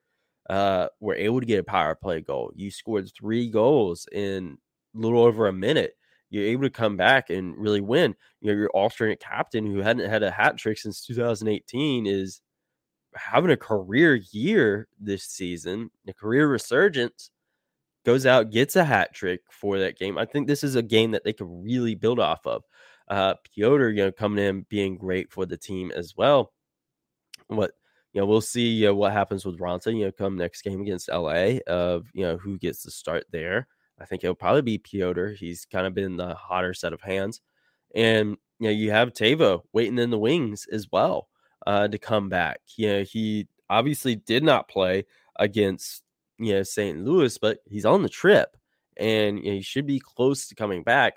uh 0.50 0.88
were 1.00 1.14
able 1.14 1.40
to 1.40 1.46
get 1.46 1.60
a 1.60 1.64
power 1.64 1.94
play 1.94 2.20
goal. 2.20 2.52
You 2.54 2.70
scored 2.70 3.10
three 3.12 3.48
goals 3.50 4.06
in 4.12 4.58
a 4.94 4.98
little 4.98 5.22
over 5.22 5.48
a 5.48 5.52
minute. 5.52 5.96
You're 6.30 6.44
able 6.44 6.62
to 6.62 6.70
come 6.70 6.96
back 6.96 7.30
and 7.30 7.56
really 7.56 7.80
win. 7.80 8.14
You 8.40 8.50
know, 8.50 8.58
your 8.58 8.70
alternate 8.70 9.20
captain 9.20 9.66
who 9.66 9.78
hadn't 9.78 10.10
had 10.10 10.22
a 10.22 10.30
hat 10.30 10.56
trick 10.56 10.78
since 10.78 11.04
2018 11.06 12.06
is 12.06 12.42
having 13.14 13.50
a 13.50 13.56
career 13.56 14.16
year 14.32 14.88
this 15.00 15.24
season, 15.24 15.90
a 16.06 16.12
career 16.12 16.48
resurgence 16.48 17.30
goes 18.04 18.26
out, 18.26 18.50
gets 18.50 18.76
a 18.76 18.84
hat 18.84 19.12
trick 19.14 19.40
for 19.50 19.78
that 19.78 19.98
game. 19.98 20.18
I 20.18 20.24
think 20.24 20.46
this 20.46 20.62
is 20.62 20.76
a 20.76 20.82
game 20.82 21.10
that 21.12 21.24
they 21.24 21.32
could 21.32 21.48
really 21.48 21.94
build 21.94 22.20
off 22.20 22.46
of. 22.46 22.62
Uh, 23.08 23.34
Pyotr, 23.44 23.90
you 23.90 24.04
know, 24.04 24.12
coming 24.12 24.44
in 24.44 24.66
being 24.68 24.96
great 24.96 25.30
for 25.30 25.46
the 25.46 25.56
team 25.56 25.92
as 25.94 26.16
well. 26.16 26.52
What 27.48 27.72
you 28.16 28.22
know, 28.22 28.26
we'll 28.26 28.40
see 28.40 28.86
uh, 28.86 28.94
what 28.94 29.12
happens 29.12 29.44
with 29.44 29.58
Raanta. 29.58 29.94
You 29.94 30.06
know, 30.06 30.10
come 30.10 30.38
next 30.38 30.62
game 30.62 30.80
against 30.80 31.10
LA 31.10 31.58
of 31.66 32.06
you 32.14 32.22
know 32.22 32.38
who 32.38 32.56
gets 32.56 32.82
to 32.84 32.90
start 32.90 33.26
there. 33.30 33.68
I 34.00 34.06
think 34.06 34.24
it'll 34.24 34.34
probably 34.34 34.62
be 34.62 34.78
Pyotr. 34.78 35.34
He's 35.34 35.66
kind 35.66 35.86
of 35.86 35.92
been 35.92 36.16
the 36.16 36.34
hotter 36.34 36.72
set 36.72 36.94
of 36.94 37.02
hands, 37.02 37.42
and 37.94 38.38
you 38.58 38.68
know 38.68 38.70
you 38.70 38.90
have 38.90 39.12
Teuvo 39.12 39.64
waiting 39.74 39.98
in 39.98 40.08
the 40.08 40.18
wings 40.18 40.66
as 40.72 40.90
well 40.90 41.28
uh, 41.66 41.88
to 41.88 41.98
come 41.98 42.30
back. 42.30 42.60
You 42.76 42.88
know, 42.88 43.02
he 43.02 43.48
obviously 43.68 44.16
did 44.16 44.42
not 44.42 44.66
play 44.66 45.04
against 45.38 46.02
you 46.38 46.54
know 46.54 46.62
St. 46.62 47.04
Louis, 47.04 47.36
but 47.36 47.58
he's 47.66 47.84
on 47.84 48.02
the 48.02 48.08
trip 48.08 48.56
and 48.96 49.44
you 49.44 49.50
know, 49.50 49.56
he 49.56 49.62
should 49.62 49.86
be 49.86 50.00
close 50.00 50.48
to 50.48 50.54
coming 50.54 50.82
back. 50.82 51.16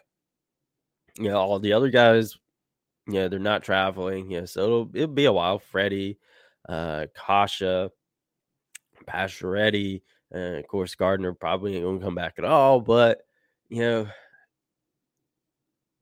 You 1.17 1.29
know, 1.29 1.37
all 1.37 1.59
the 1.59 1.71
other 1.71 1.89
guys, 1.89 2.37
you 3.07 3.13
know, 3.13 3.29
they're 3.29 3.39
not 3.39 3.63
traveling. 3.63 4.31
You 4.31 4.41
know, 4.41 4.45
so 4.45 4.63
it'll 4.63 4.89
it'll 4.93 5.07
be 5.15 5.25
a 5.25 5.31
while. 5.31 5.59
Freddie, 5.59 6.17
uh, 6.69 7.07
Kase, 7.15 7.89
Pacioretty, 9.07 10.01
and 10.31 10.55
of 10.57 10.67
course 10.67 10.95
Gardiner 10.95 11.33
probably 11.33 11.75
ain't 11.75 11.83
gonna 11.83 11.99
come 11.99 12.15
back 12.15 12.35
at 12.37 12.45
all. 12.45 12.79
But 12.79 13.21
you 13.69 13.81
know, 13.81 14.07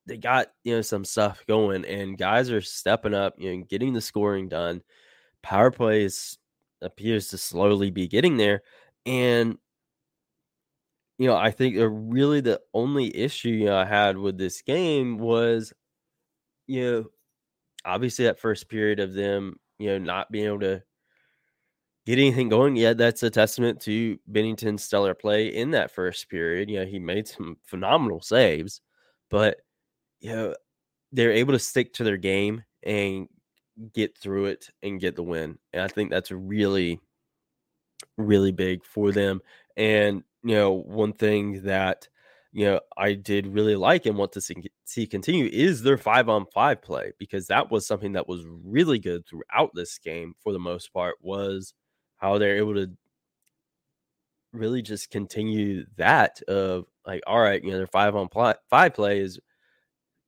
they 0.05 0.17
got 0.17 0.47
you 0.63 0.75
know 0.75 0.81
some 0.81 1.05
stuff 1.05 1.43
going, 1.47 1.85
and 1.85 2.17
guys 2.17 2.51
are 2.51 2.61
stepping 2.61 3.13
up. 3.13 3.35
You 3.39 3.57
know, 3.57 3.63
getting 3.69 3.93
the 3.93 4.01
scoring 4.01 4.49
done. 4.49 4.81
Power 5.41 5.71
plays 5.71 6.37
appears 6.81 7.29
to 7.29 7.37
slowly 7.37 7.89
be 7.89 8.07
getting 8.07 8.37
there. 8.37 8.61
And 9.05 9.57
you 11.17 11.27
know, 11.27 11.35
I 11.35 11.51
think 11.51 11.77
really 11.79 12.41
the 12.41 12.61
only 12.73 13.15
issue 13.15 13.49
you 13.49 13.65
know, 13.65 13.77
I 13.77 13.85
had 13.85 14.17
with 14.17 14.37
this 14.37 14.61
game 14.61 15.17
was, 15.17 15.73
you 16.67 16.83
know, 16.83 17.05
obviously 17.85 18.25
that 18.25 18.39
first 18.39 18.69
period 18.69 18.99
of 18.99 19.13
them, 19.13 19.55
you 19.79 19.89
know, 19.89 19.97
not 19.97 20.31
being 20.31 20.45
able 20.45 20.59
to 20.61 20.83
get 22.05 22.19
anything 22.19 22.49
going. 22.49 22.75
Yeah, 22.75 22.93
that's 22.93 23.23
a 23.23 23.29
testament 23.29 23.81
to 23.81 24.17
Binnington's 24.31 24.83
stellar 24.83 25.13
play 25.13 25.47
in 25.47 25.71
that 25.71 25.91
first 25.91 26.29
period. 26.29 26.69
You 26.69 26.79
know, 26.79 26.85
he 26.85 26.99
made 26.99 27.27
some 27.27 27.57
phenomenal 27.63 28.21
saves, 28.21 28.81
but 29.29 29.57
you 30.19 30.31
know, 30.31 30.55
they're 31.11 31.31
able 31.31 31.53
to 31.53 31.59
stick 31.59 31.93
to 31.93 32.03
their 32.03 32.17
game 32.17 32.63
and 32.83 33.27
get 33.93 34.17
through 34.17 34.45
it 34.45 34.69
and 34.81 34.99
get 34.99 35.15
the 35.15 35.23
win. 35.23 35.57
And 35.73 35.81
I 35.83 35.87
think 35.87 36.09
that's 36.09 36.31
really 36.31 36.99
really 38.17 38.51
big 38.51 38.83
for 38.83 39.11
them. 39.11 39.41
And, 39.75 40.23
you 40.43 40.55
know, 40.55 40.71
one 40.71 41.13
thing 41.13 41.63
that, 41.63 42.07
you 42.57 42.65
know, 42.65 42.81
I 42.97 43.13
did 43.13 43.47
really 43.47 43.75
like 43.75 44.07
and 44.07 44.17
want 44.17 44.31
to 44.33 44.41
see, 44.41 44.55
see 44.83 45.05
continue 45.05 45.45
is 45.53 45.83
their 45.83 45.99
five 45.99 46.27
on 46.27 46.47
five 46.55 46.81
play 46.81 47.11
because 47.19 47.47
that 47.47 47.69
was 47.69 47.85
something 47.85 48.13
that 48.13 48.27
was 48.27 48.45
really 48.65 48.97
good 48.97 49.27
throughout 49.27 49.71
this 49.75 49.99
game 49.99 50.33
for 50.43 50.53
the 50.53 50.59
most 50.59 50.91
part 50.91 51.17
was 51.21 51.75
how 52.17 52.39
they're 52.39 52.57
able 52.57 52.73
to 52.73 52.89
really 54.53 54.81
just 54.81 55.11
continue 55.11 55.85
that 55.97 56.41
of 56.47 56.85
like, 57.05 57.21
all 57.27 57.39
right, 57.39 57.63
you 57.63 57.71
know, 57.71 57.77
their 57.77 57.87
five 57.87 58.15
on 58.15 58.27
pl- 58.27 58.55
five 58.69 58.93
play 58.93 59.19
is 59.19 59.39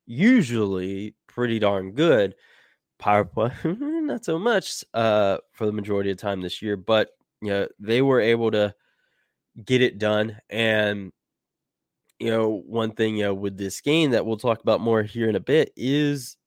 usually 0.06 1.16
pretty 1.28 1.60
darn 1.60 1.92
good. 1.94 2.36
Power 3.00 3.26
play, 3.26 3.52
not 3.66 4.26
so 4.26 4.40
much 4.40 4.84
uh, 4.94 5.38
for 5.54 5.66
the 5.66 5.74
majority 5.74 6.12
of 6.12 6.18
time 6.18 6.42
this 6.42 6.62
year, 6.62 6.78
but 6.78 7.10
you 7.42 7.50
know, 7.50 7.68
they 7.80 8.02
were 8.02 8.22
able 8.22 8.52
to 8.52 8.74
get 9.66 9.82
it 9.82 10.00
done. 10.00 10.38
And, 10.50 11.12
you 12.20 12.30
know, 12.30 12.64
one 12.66 12.92
thing, 12.92 13.18
you 13.18 13.24
know, 13.24 13.34
with 13.34 13.58
this 13.58 13.82
game 13.82 14.12
that 14.12 14.26
we'll 14.26 14.38
talk 14.38 14.62
about 14.62 14.82
more 14.82 15.04
here 15.04 15.30
in 15.30 15.36
a 15.36 15.40
bit 15.40 15.72
is 15.76 16.38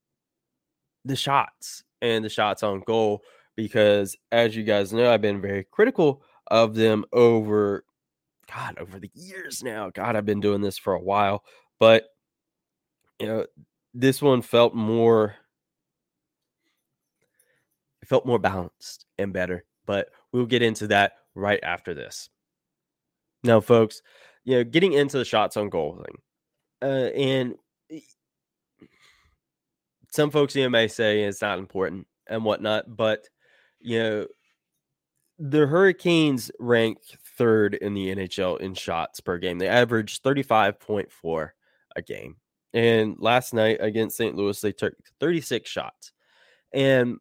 the 1.05 1.17
shots 1.17 1.85
and 2.01 2.25
the 2.25 2.29
shots 2.29 2.63
on 2.63 2.81
goal. 2.87 3.23
Because 3.57 4.17
as 4.31 4.57
you 4.57 4.63
guys 4.63 4.93
know, 4.93 5.13
I've 5.13 5.21
been 5.21 5.41
very 5.41 5.67
critical 5.71 6.23
of 6.47 6.75
them 6.75 7.05
over, 7.13 7.85
God, 8.51 8.79
over 8.79 8.99
the 8.99 9.11
years 9.15 9.63
now. 9.63 9.91
God, 9.91 10.17
I've 10.17 10.27
been 10.27 10.41
doing 10.41 10.61
this 10.61 10.79
for 10.79 10.95
a 10.95 11.03
while. 11.03 11.45
But, 11.79 12.05
you 13.19 13.27
know, 13.27 13.47
this 13.95 14.23
one 14.23 14.43
felt 14.43 14.75
more, 14.75 15.35
it 18.01 18.09
felt 18.09 18.25
more 18.25 18.39
balanced 18.39 19.07
and 19.19 19.33
better. 19.33 19.65
But 19.85 20.09
We'll 20.33 20.47
get 20.47 20.63
into 20.63 20.87
that 20.89 21.13
right 21.35 21.61
after 21.63 21.95
this. 21.95 22.31
Now, 23.45 23.61
folks, 23.61 24.03
you 24.45 24.57
know, 24.57 24.65
getting 24.65 24.93
into 24.93 25.19
the 25.19 25.25
shots 25.25 25.57
on 25.57 25.69
goal 25.69 26.05
thing, 26.05 26.17
uh, 26.83 27.11
and 27.17 27.55
some 30.11 30.31
folks 30.31 30.55
you 30.55 30.69
may 30.69 30.89
say 30.89 31.23
it's 31.23 31.43
not 31.43 31.59
important 31.59 32.07
and 32.29 32.45
whatnot, 32.45 32.97
but 32.97 33.29
you 33.81 33.99
know, 33.99 34.27
the 35.39 35.67
Hurricanes 35.67 36.51
rank 36.61 36.99
third 37.37 37.75
in 37.75 37.95
the 37.95 38.15
NHL 38.15 38.61
in 38.61 38.75
shots 38.75 39.21
per 39.21 39.39
game. 39.39 39.59
They 39.59 39.69
average 39.69 40.23
35.4 40.23 41.51
a 41.97 42.03
game. 42.03 42.37
And 42.75 43.17
last 43.19 43.53
night 43.53 43.79
against 43.81 44.17
St. 44.17 44.37
Louis, 44.37 44.61
they 44.61 44.73
took 44.73 44.95
36 45.21 45.69
shots. 45.69 46.13
And 46.73 47.19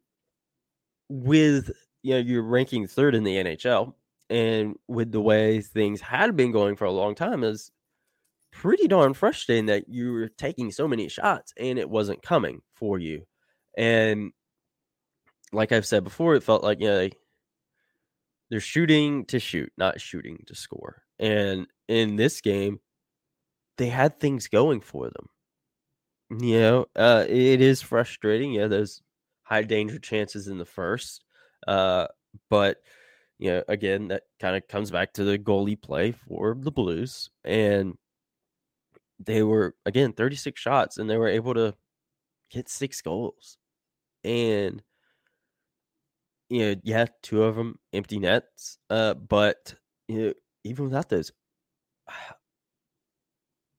with 1.08 1.70
you 2.02 2.14
know, 2.14 2.20
you're 2.20 2.42
ranking 2.42 2.86
third 2.86 3.14
in 3.14 3.24
the 3.24 3.36
NHL. 3.36 3.94
And 4.32 4.76
with 4.88 5.12
the 5.12 5.20
way 5.20 5.60
things 5.60 6.00
had 6.00 6.36
been 6.36 6.52
going 6.52 6.76
for 6.76 6.86
a 6.86 6.90
long 6.90 7.14
time, 7.14 7.44
is 7.44 7.70
pretty 8.50 8.88
darn 8.88 9.12
frustrating 9.12 9.66
that 9.66 9.90
you 9.90 10.10
were 10.10 10.28
taking 10.28 10.72
so 10.72 10.88
many 10.88 11.08
shots 11.08 11.52
and 11.58 11.78
it 11.78 11.90
wasn't 11.90 12.22
coming 12.22 12.62
for 12.74 12.98
you. 12.98 13.24
And 13.76 14.32
like 15.52 15.70
I've 15.70 15.86
said 15.86 16.02
before, 16.02 16.34
it 16.34 16.42
felt 16.42 16.62
like 16.62 16.80
you 16.80 16.86
know 16.86 16.96
they, 16.96 17.12
they're 18.50 18.60
shooting 18.60 19.26
to 19.26 19.38
shoot, 19.38 19.70
not 19.76 20.00
shooting 20.00 20.42
to 20.46 20.54
score. 20.54 21.02
And 21.18 21.66
in 21.88 22.16
this 22.16 22.40
game, 22.40 22.80
they 23.76 23.88
had 23.88 24.18
things 24.18 24.48
going 24.48 24.80
for 24.80 25.10
them. 25.10 26.40
You 26.40 26.60
know, 26.60 26.86
uh, 26.96 27.26
it 27.28 27.60
is 27.60 27.82
frustrating. 27.82 28.52
Yeah, 28.52 28.68
those 28.68 29.02
high 29.42 29.62
danger 29.62 29.98
chances 29.98 30.48
in 30.48 30.56
the 30.56 30.64
first, 30.64 31.22
uh, 31.68 32.06
but 32.48 32.78
you 33.42 33.50
know, 33.50 33.64
again, 33.66 34.06
that 34.08 34.22
kind 34.38 34.54
of 34.54 34.68
comes 34.68 34.92
back 34.92 35.12
to 35.14 35.24
the 35.24 35.36
goalie 35.36 35.80
play 35.80 36.12
for 36.12 36.56
the 36.56 36.70
Blues, 36.70 37.28
and 37.44 37.96
they 39.18 39.42
were 39.42 39.74
again 39.84 40.12
36 40.12 40.60
shots, 40.60 40.96
and 40.96 41.10
they 41.10 41.16
were 41.16 41.26
able 41.26 41.52
to 41.54 41.74
hit 42.50 42.68
six 42.68 43.02
goals, 43.02 43.56
and 44.22 44.80
you 46.50 46.60
know, 46.60 46.80
yeah, 46.84 47.06
two 47.24 47.42
of 47.42 47.56
them 47.56 47.80
empty 47.92 48.20
nets, 48.20 48.78
uh, 48.90 49.14
but 49.14 49.74
you 50.06 50.22
know, 50.26 50.32
even 50.62 50.84
without 50.84 51.08
those, 51.08 51.32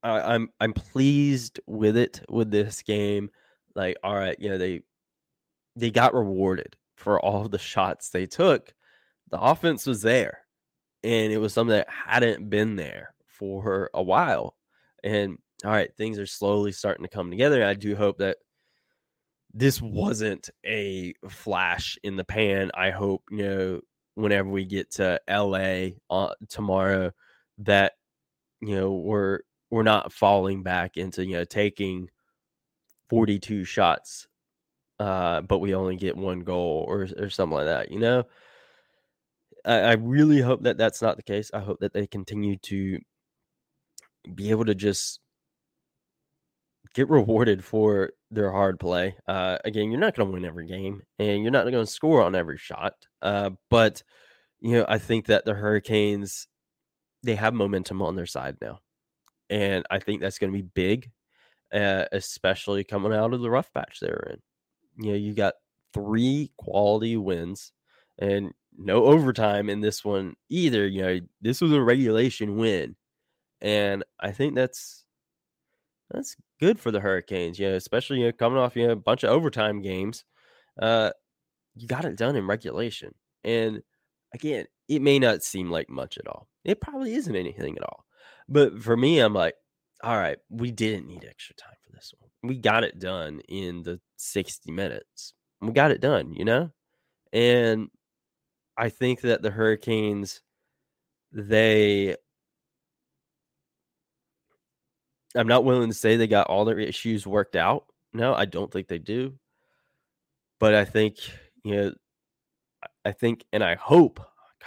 I, 0.04 0.34
I'm 0.36 0.50
I'm 0.60 0.74
pleased 0.74 1.62
with 1.68 1.96
it 1.96 2.20
with 2.28 2.52
this 2.52 2.82
game. 2.82 3.30
Like, 3.76 3.96
all 4.04 4.16
right, 4.16 4.36
you 4.40 4.50
know, 4.50 4.58
they 4.58 4.82
they 5.78 5.90
got 5.90 6.14
rewarded 6.14 6.76
for 6.98 7.18
all 7.22 7.48
the 7.48 7.60
shots 7.60 8.10
they 8.10 8.26
took. 8.26 8.74
The 9.34 9.42
offense 9.42 9.88
was 9.88 10.04
there, 10.04 10.46
and 11.04 11.34
it 11.34 11.40
was 11.40 11.54
something 11.54 11.76
that 11.76 11.90
hadn't 11.90 12.52
been 12.52 12.76
there 12.76 13.16
for 13.26 13.90
a 13.96 14.04
while. 14.04 14.56
And 15.04 15.40
all 15.66 15.72
right, 15.72 15.90
things 15.98 16.20
are 16.20 16.28
slowly 16.28 16.72
starting 16.72 17.02
to 17.04 17.10
come 17.10 17.32
together. 17.32 17.66
I 17.66 17.74
do 17.74 17.96
hope 17.96 18.20
that 18.20 18.38
this 19.52 19.82
wasn't 19.82 20.52
a 20.64 21.16
flash 21.28 21.98
in 22.04 22.16
the 22.16 22.24
pan. 22.24 22.70
I 22.76 22.92
hope, 22.92 23.24
you 23.32 23.44
know, 23.44 23.82
whenever 24.14 24.50
we 24.50 24.66
get 24.66 24.92
to 24.92 25.20
LA 25.28 25.94
uh, 26.12 26.36
tomorrow, 26.48 27.12
that, 27.58 27.94
you 28.62 28.76
know, 28.76 28.94
we're 28.94 29.40
we're 29.72 29.82
not 29.82 30.14
falling 30.14 30.62
back 30.62 30.96
into 30.96 31.26
you 31.26 31.34
know 31.34 31.44
taking 31.44 32.08
42 33.10 33.64
shots 33.64 34.28
uh 35.00 35.42
but 35.42 35.58
we 35.58 35.74
only 35.74 35.96
get 35.96 36.16
one 36.16 36.42
goal 36.42 36.86
or 36.88 37.08
or 37.18 37.32
something 37.32 37.58
like 37.58 37.66
that 37.66 37.90
you 37.90 38.00
know 38.00 38.24
I, 39.66 39.76
I 39.80 39.94
really 39.94 40.42
hope 40.42 40.64
that 40.64 40.78
that's 40.78 41.02
not 41.02 41.18
the 41.18 41.24
case 41.24 41.52
i 41.54 41.60
hope 41.60 41.80
that 41.80 41.94
they 41.94 42.08
continue 42.08 42.58
to 42.64 43.00
be 44.34 44.52
able 44.52 44.66
to 44.66 44.76
just 44.76 45.20
get 46.94 47.10
rewarded 47.10 47.64
for 47.64 48.12
their 48.30 48.52
hard 48.52 48.80
play 48.80 49.16
uh 49.28 49.58
again 49.66 49.90
you're 49.90 50.00
not 50.00 50.16
going 50.16 50.28
to 50.28 50.34
win 50.34 50.46
every 50.46 50.68
game 50.68 51.02
and 51.20 51.42
you're 51.42 51.52
not 51.52 51.64
going 51.64 51.74
to 51.74 51.92
score 51.92 52.22
on 52.22 52.36
every 52.36 52.58
shot 52.58 52.94
uh 53.22 53.50
but 53.70 54.04
you 54.62 54.74
know 54.74 54.86
i 54.88 54.98
think 54.98 55.26
that 55.26 55.46
the 55.46 55.54
hurricanes 55.54 56.48
they 57.24 57.36
have 57.36 57.54
momentum 57.54 58.02
on 58.02 58.16
their 58.16 58.26
side 58.26 58.58
now 58.62 58.80
and 59.50 59.86
I 59.92 60.00
think 60.00 60.22
that's 60.22 60.40
going 60.40 60.52
to 60.52 60.58
be 60.58 60.68
big, 60.74 61.12
uh, 61.72 62.06
especially 62.12 62.84
coming 62.84 63.14
out 63.14 63.34
of 63.34 63.42
the 63.42 63.50
rough 63.50 63.72
patch 63.74 64.00
they're 64.00 64.32
in. 64.32 65.06
You 65.06 65.12
know, 65.12 65.18
you 65.18 65.34
got 65.34 65.54
three 65.94 66.52
quality 66.58 67.18
wins 67.18 67.72
and 68.18 68.52
no 68.78 69.06
overtime 69.06 69.70
in 69.70 69.82
this 69.82 70.04
one 70.04 70.36
either. 70.50 70.88
You 70.88 71.02
know, 71.02 71.20
this 71.42 71.62
was 71.62 71.72
a 71.72 71.82
regulation 71.82 72.58
win, 72.58 72.96
and 73.62 74.04
I 74.20 74.32
think 74.32 74.56
that's 74.56 75.04
that's 76.10 76.36
good 76.60 76.80
for 76.80 76.92
the 76.92 77.00
Hurricanes. 77.00 77.60
You 77.60 77.70
know, 77.70 77.76
especially 77.76 78.20
you 78.20 78.26
know, 78.26 78.32
coming 78.32 78.60
off 78.60 78.76
you 78.76 78.88
know 78.88 78.94
a 78.94 78.98
bunch 78.98 79.24
of 79.24 79.32
overtime 79.32 79.82
games. 79.82 80.26
Uh, 80.82 81.12
you 81.76 81.88
got 81.88 82.06
it 82.06 82.18
done 82.18 82.36
in 82.36 82.48
regulation, 82.48 83.14
and 83.44 83.82
again, 84.34 84.66
it 84.88 85.02
may 85.02 85.20
not 85.20 85.44
seem 85.44 85.70
like 85.72 85.90
much 85.90 86.18
at 86.18 86.28
all. 86.28 86.48
It 86.66 86.82
probably 86.82 87.14
isn't 87.16 87.36
anything 87.36 87.78
at 87.78 87.84
all. 87.84 88.06
But 88.50 88.82
for 88.82 88.98
me, 88.98 89.20
I'm 89.20 89.34
like, 89.34 89.56
all 90.04 90.18
right, 90.18 90.38
we 90.50 90.72
didn't 90.72 91.08
need 91.08 91.26
extra 91.26 91.56
time 91.56 91.76
for 91.82 91.92
this 91.92 92.14
one. 92.20 92.30
We 92.44 92.58
got 92.58 92.84
it 92.84 93.00
done 93.00 93.42
in 93.48 93.84
the 93.84 94.00
60 94.18 94.72
minutes. 94.72 95.34
We 95.62 95.72
got 95.72 95.92
it 95.92 96.02
done, 96.02 96.34
you 96.34 96.44
know? 96.44 96.72
And 97.32 97.90
I 98.78 98.90
think 98.90 99.22
that 99.22 99.42
the 99.42 99.52
Hurricanes, 99.52 100.42
they, 101.32 102.16
I'm 105.36 105.48
not 105.48 105.66
willing 105.66 105.90
to 105.90 105.96
say 105.96 106.16
they 106.16 106.28
got 106.28 106.48
all 106.48 106.66
their 106.66 106.80
issues 106.80 107.26
worked 107.28 107.56
out. 107.56 107.86
No, 108.14 108.34
I 108.34 108.46
don't 108.46 108.72
think 108.72 108.88
they 108.88 109.00
do. 109.00 109.34
But 110.60 110.76
I 110.76 110.86
think, 110.86 111.18
you 111.64 111.76
know, 111.76 111.94
I 113.06 113.12
think 113.12 113.44
and 113.52 113.64
I 113.64 113.76
hope, 113.76 114.20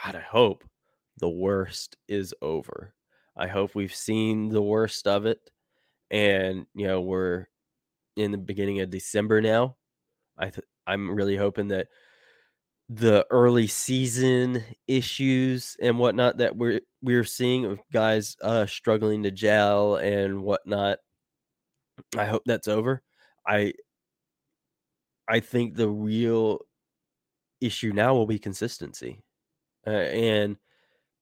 God, 0.04 0.14
I 0.14 0.20
hope 0.20 0.64
the 1.18 1.28
worst 1.28 1.96
is 2.08 2.34
over. 2.42 2.92
I 3.36 3.46
hope 3.46 3.74
we've 3.74 3.94
seen 3.94 4.48
the 4.48 4.62
worst 4.62 5.06
of 5.06 5.26
it. 5.26 5.50
And, 6.10 6.66
you 6.74 6.86
know, 6.86 7.00
we're 7.00 7.46
in 8.16 8.30
the 8.30 8.38
beginning 8.38 8.80
of 8.80 8.90
December 8.90 9.40
now. 9.40 9.76
I 10.38 10.50
th- 10.50 10.66
I'm 10.86 11.14
really 11.14 11.36
hoping 11.36 11.68
that 11.68 11.88
the 12.88 13.26
early 13.30 13.66
season 13.66 14.62
issues 14.86 15.76
and 15.82 15.98
whatnot 15.98 16.38
that 16.38 16.56
we're 16.56 16.80
we're 17.02 17.24
seeing 17.24 17.64
of 17.64 17.80
guys 17.92 18.36
uh 18.42 18.64
struggling 18.66 19.24
to 19.24 19.30
gel 19.30 19.96
and 19.96 20.42
whatnot. 20.42 20.98
I 22.16 22.24
hope 22.26 22.42
that's 22.46 22.68
over. 22.68 23.02
I 23.46 23.74
I 25.28 25.40
think 25.40 25.74
the 25.74 25.88
real 25.88 26.60
issue 27.60 27.92
now 27.92 28.14
will 28.14 28.26
be 28.26 28.38
consistency. 28.38 29.20
Uh, 29.86 29.90
and 29.90 30.56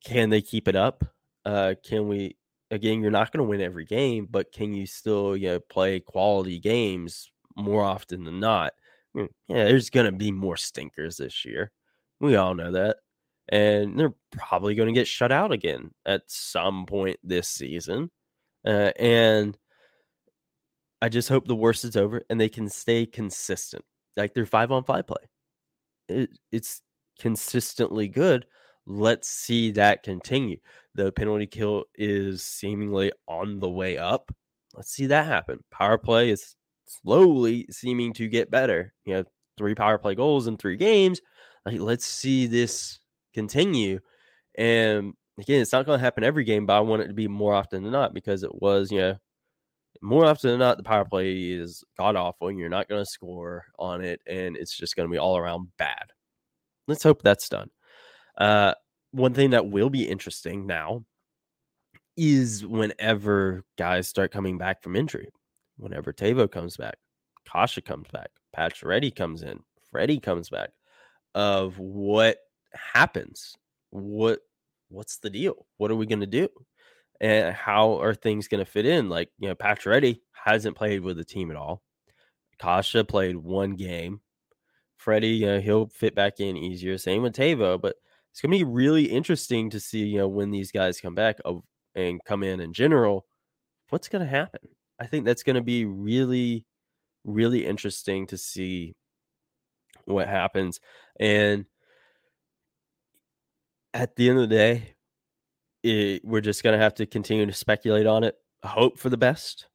can 0.05 0.31
they 0.31 0.43
keep 0.43 0.69
it 0.69 0.77
up? 0.77 1.05
uh, 1.47 1.75
can 1.85 2.09
we 2.09 2.37
again? 2.71 3.03
You're 3.03 3.11
not 3.11 3.33
going 3.33 3.45
to 3.45 3.51
win 3.51 3.61
every 3.63 3.85
game, 3.87 4.29
but 4.31 4.53
can 4.53 4.75
you 4.75 4.87
still 4.87 5.37
you 5.37 5.49
know 5.49 5.61
play 5.61 6.01
quality 6.01 6.59
games 6.61 7.31
more 7.57 7.83
often 7.85 8.25
than 8.25 8.41
not? 8.41 8.75
Hmm, 9.15 9.27
yeah, 9.49 9.65
there's 9.65 9.91
going 9.91 10.07
to 10.07 10.13
be 10.13 10.33
more 10.33 10.57
stinkers 10.57 11.17
this 11.17 11.45
year. 11.45 11.71
We 12.21 12.37
all 12.37 12.55
know 12.55 12.73
that. 12.73 12.99
And 13.49 13.99
they're 13.99 14.15
probably 14.33 14.75
going 14.75 14.89
to 14.89 14.99
get 14.99 15.07
shut 15.07 15.31
out 15.31 15.53
again 15.53 15.91
at 16.07 16.23
some 16.27 16.87
point 16.87 17.19
this 17.23 17.49
season. 17.49 18.11
Uh, 18.67 18.91
and 18.99 19.57
I 21.03 21.11
just 21.11 21.29
hope 21.29 21.47
the 21.47 21.55
worst 21.55 21.85
is 21.85 21.97
over 21.97 22.23
and 22.31 22.41
they 22.41 22.49
can 22.49 22.69
stay 22.69 23.05
consistent. 23.05 23.85
Like 24.17 24.33
their 24.33 24.47
five 24.47 24.73
on 24.73 24.85
five 24.85 25.07
play. 25.07 25.29
It, 26.09 26.31
it's 26.51 26.81
consistently 27.19 28.09
good. 28.09 28.47
Let's 28.87 29.29
see 29.29 29.71
that 29.73 30.03
continue. 30.03 30.59
The 30.95 31.13
penalty 31.13 31.47
kill 31.47 31.85
is 31.95 32.43
seemingly 32.43 33.13
on 33.29 33.61
the 33.61 33.69
way 33.69 33.99
up. 33.99 34.35
Let's 34.75 34.91
see 34.91 35.07
that 35.07 35.27
happen. 35.27 35.61
Power 35.71 35.99
play 35.99 36.31
is 36.31 36.57
slowly 36.87 37.67
seeming 37.71 38.13
to 38.15 38.29
get 38.29 38.51
better. 38.51 38.93
You 39.05 39.15
know, 39.15 39.25
three 39.57 39.75
power 39.75 39.99
play 39.99 40.15
goals 40.15 40.47
in 40.47 40.57
three 40.57 40.77
games. 40.77 41.21
Like, 41.67 41.81
let's 41.81 42.05
see 42.05 42.47
this 42.47 42.99
continue. 43.33 44.01
And 44.57 45.15
again, 45.39 45.61
it's 45.61 45.73
not 45.73 45.87
going 45.87 45.99
to 45.99 46.05
happen 46.05 46.25
every 46.25 46.45
game, 46.45 46.67
but 46.67 46.77
I 46.77 46.81
want 46.81 47.03
it 47.03 47.09
to 47.09 47.15
be 47.15 47.29
more 47.29 47.55
often 47.55 47.83
than 47.83 47.93
not 47.93 48.15
because 48.15 48.43
it 48.43 48.55
was, 48.55 48.91
you 48.91 48.99
know, 48.99 49.17
more 50.03 50.27
often 50.27 50.51
than 50.51 50.59
not, 50.59 50.77
the 50.77 50.83
power 50.83 51.05
play 51.05 51.33
is 51.33 51.83
god 51.97 52.17
awful 52.17 52.51
you're 52.51 52.69
not 52.69 52.89
going 52.89 53.01
to 53.03 53.11
score 53.11 53.65
on 53.79 54.03
it. 54.03 54.21
And 54.27 54.57
it's 54.57 54.77
just 54.77 54.97
going 54.97 55.09
to 55.09 55.13
be 55.13 55.19
all 55.19 55.37
around 55.37 55.69
bad. 55.79 56.13
Let's 56.87 57.03
hope 57.03 57.23
that's 57.23 57.49
done. 57.49 57.71
Uh, 58.37 58.75
one 59.13 59.33
thing 59.33 59.51
that 59.51 59.69
will 59.69 59.91
be 59.91 60.09
interesting 60.09 60.67
now 60.67 61.05
is 62.17 62.67
whenever 62.67 63.65
guys 63.79 64.09
start 64.09 64.33
coming 64.33 64.59
back 64.59 64.83
from 64.83 64.97
injury, 64.97 65.31
whenever 65.77 66.13
Teuvo 66.13 66.51
comes 66.51 66.77
back, 66.77 66.97
Kase 67.51 67.79
comes 67.85 68.09
back, 68.13 68.31
Pacioretty 68.57 69.15
comes 69.15 69.43
in, 69.43 69.61
Freddie 69.91 70.21
comes 70.21 70.49
back, 70.49 70.71
of 71.35 71.79
what 71.79 72.39
happens, 72.73 73.55
what 73.91 74.41
what's 74.89 75.19
the 75.19 75.31
deal, 75.31 75.67
what 75.79 75.91
are 75.91 75.97
we 75.97 76.07
to 76.21 76.27
do, 76.27 76.49
and 77.21 77.55
how 77.55 78.01
are 78.01 78.15
things 78.15 78.49
to 78.65 78.71
fit 78.71 78.87
in? 78.87 79.09
Like 79.09 79.31
you 79.39 79.49
know, 79.49 79.55
Pacioretty 79.55 80.21
hasn't 80.33 80.77
played 80.77 81.01
with 81.01 81.17
the 81.17 81.25
team 81.25 81.51
at 81.51 81.57
all. 81.57 81.83
Kase 82.59 82.97
played 83.09 83.37
one 83.37 83.75
game. 83.75 84.21
Freddie, 84.97 85.29
you 85.29 85.47
know, 85.47 85.61
he'll 85.61 85.89
fit 85.89 86.15
back 86.15 86.41
in 86.41 86.57
easier. 86.57 86.97
Same 86.97 87.23
with 87.23 87.35
Teuvo, 87.35 87.81
but 87.81 87.97
it's 88.31 88.41
to 88.53 88.59
be 88.59 88.65
really 88.65 89.05
interesting 89.05 89.71
to 89.71 89.81
see, 89.81 90.05
you 90.05 90.19
know, 90.19 90.29
when 90.29 90.51
these 90.51 90.73
guys 90.73 91.01
come 91.01 91.15
back 91.15 91.39
and 91.95 92.21
come 92.25 92.43
in 92.43 92.61
in 92.61 92.73
general, 92.73 93.27
what's 93.91 94.09
to 94.25 94.31
happen. 94.31 94.61
I 95.01 95.07
think 95.07 95.25
that's 95.25 95.43
going 95.43 95.57
to 95.57 95.63
be 95.63 95.85
really, 95.85 96.67
really 97.25 97.67
interesting 97.67 98.27
to 98.29 98.39
see 98.39 98.95
what 100.05 100.29
happens. 100.29 100.81
And 101.19 101.67
at 103.93 104.17
the 104.17 104.29
end 104.29 104.39
of 104.39 104.49
the 104.49 104.55
day, 104.55 104.95
it, 105.83 106.25
we're 106.25 106.41
just 106.41 106.63
going 106.63 106.77
to 106.77 106.83
have 106.83 106.95
to 106.95 107.07
continue 107.07 107.47
to 107.47 107.53
speculate 107.53 108.07
on 108.07 108.25
it, 108.25 108.37
hope 108.63 108.99
for 108.99 109.11
the 109.11 109.17
best, 109.17 109.67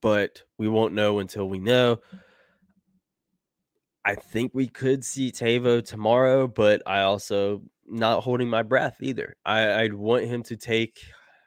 but 0.00 0.42
we 0.58 0.68
won't 0.68 0.94
know 0.94 1.18
until 1.18 1.48
we 1.48 1.58
know. 1.58 1.98
I 4.04 4.14
think 4.14 4.52
we 4.54 4.66
could 4.66 5.04
see 5.04 5.30
Teuvo 5.30 5.84
tomorrow, 5.84 6.46
but 6.46 6.82
I 6.86 7.02
also 7.02 7.62
not 7.86 8.22
holding 8.22 8.48
my 8.48 8.62
breath 8.62 8.96
either. 9.02 9.36
I, 9.44 9.82
I'd 9.82 9.94
want 9.94 10.24
him 10.24 10.42
to 10.44 10.56
take 10.56 11.00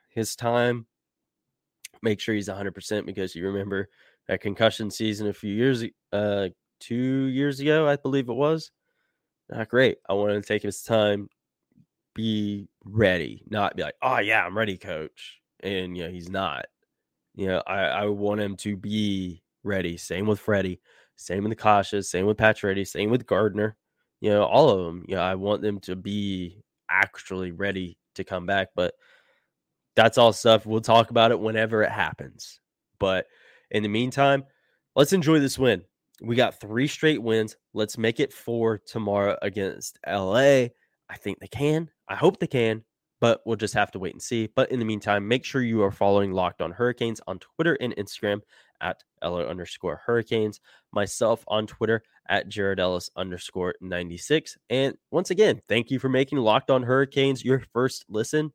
his 0.10 0.36
time, 0.36 0.86
make 2.04 2.20
sure 2.20 2.36
he's 2.36 2.50
100% 2.50 3.06
because 3.06 3.36
you 3.36 3.48
remember 3.48 3.90
that 4.28 4.42
concussion 4.42 4.92
season 4.92 5.28
a 5.28 5.34
few 5.34 5.54
years, 5.54 5.84
uh, 6.12 6.50
two 6.80 7.26
years 7.26 7.60
ago, 7.60 7.88
I 7.88 7.96
believe 7.96 8.30
it 8.30 8.34
was. 8.34 8.72
Not 9.50 9.70
great. 9.70 9.98
I 10.08 10.14
want 10.14 10.34
to 10.34 10.42
take 10.42 10.62
his 10.62 10.84
time, 10.84 11.30
be 12.14 12.68
ready, 12.86 13.44
not 13.50 13.76
be 13.76 13.84
like, 13.84 13.96
oh 14.02 14.20
yeah, 14.20 14.46
I'm 14.46 14.58
ready, 14.58 14.78
coach. 14.78 15.40
And 15.62 15.98
you 15.98 16.04
know, 16.04 16.12
he's 16.12 16.30
not. 16.30 16.66
You 17.36 17.48
know, 17.48 17.64
I, 17.66 17.80
I 17.86 18.06
want 18.06 18.42
him 18.42 18.56
to 18.58 18.78
be 18.78 19.44
ready. 19.64 19.98
Same 19.98 20.28
with 20.28 20.40
Freddie, 20.40 20.82
same 21.16 21.44
with 21.44 21.58
the 21.58 21.64
Kases, 21.64 22.06
same 22.06 22.26
with 22.26 22.38
Pacioretty, 22.38 22.88
same 22.88 23.10
with 23.10 23.26
Gardiner. 23.26 23.76
You 24.22 24.30
know, 24.30 24.44
all 24.44 24.70
of 24.70 24.86
them. 24.86 25.04
You 25.08 25.16
know, 25.16 25.22
I 25.22 25.36
want 25.36 25.62
them 25.62 25.80
to 25.82 25.96
be 25.96 26.64
actually 26.90 27.52
ready 27.52 27.98
to 28.16 28.24
come 28.24 28.46
back. 28.46 28.70
But 28.76 28.94
that's 29.96 30.18
all 30.18 30.34
stuff. 30.34 30.66
We'll 30.66 30.82
talk 30.82 31.10
about 31.10 31.32
it 31.32 31.40
whenever 31.40 31.84
it 31.84 31.92
happens. 31.92 32.60
But 33.00 33.28
in 33.72 33.84
the 33.84 33.90
meantime, 33.90 34.44
let's 34.96 35.14
enjoy 35.14 35.40
this 35.40 35.60
win. 35.60 35.84
We 36.22 36.36
got 36.36 36.60
three 36.60 36.88
straight 36.88 37.22
wins. 37.22 37.58
Let's 37.74 37.98
make 37.98 38.20
it 38.20 38.34
four 38.34 38.78
tomorrow 38.78 39.38
against 39.42 40.00
LA. 40.08 40.68
I 41.10 41.18
think 41.18 41.40
they 41.40 41.48
can. 41.48 41.90
I 42.08 42.16
hope 42.16 42.40
they 42.40 42.48
can, 42.48 42.84
but 43.20 43.42
we'll 43.46 43.58
just 43.58 43.74
have 43.74 43.92
to 43.92 44.00
wait 44.00 44.14
and 44.14 44.22
see. 44.22 44.48
But 44.56 44.72
in 44.72 44.80
the 44.80 44.86
meantime, 44.86 45.28
make 45.28 45.44
sure 45.44 45.62
you 45.62 45.84
are 45.84 45.92
following 45.92 46.32
Locked 46.32 46.62
On 46.62 46.72
Hurricanes 46.72 47.22
on 47.28 47.40
Twitter 47.40 47.78
and 47.82 47.96
Instagram 47.98 48.42
at 48.82 49.04
LO 49.24 49.46
underscore 49.48 50.02
Hurricanes. 50.06 50.60
Myself 50.92 51.44
on 51.48 51.68
Twitter 51.68 52.04
at 52.30 52.48
Jared 52.48 52.80
Ellis 52.80 53.10
underscore 53.16 53.76
96. 53.82 54.58
And 54.70 54.96
once 55.12 55.30
again, 55.30 55.62
thank 55.68 55.92
you 55.92 56.00
for 56.00 56.10
making 56.10 56.38
Locked 56.38 56.70
On 56.72 56.84
Hurricanes 56.84 57.44
your 57.44 57.64
first 57.74 58.06
listen. 58.08 58.54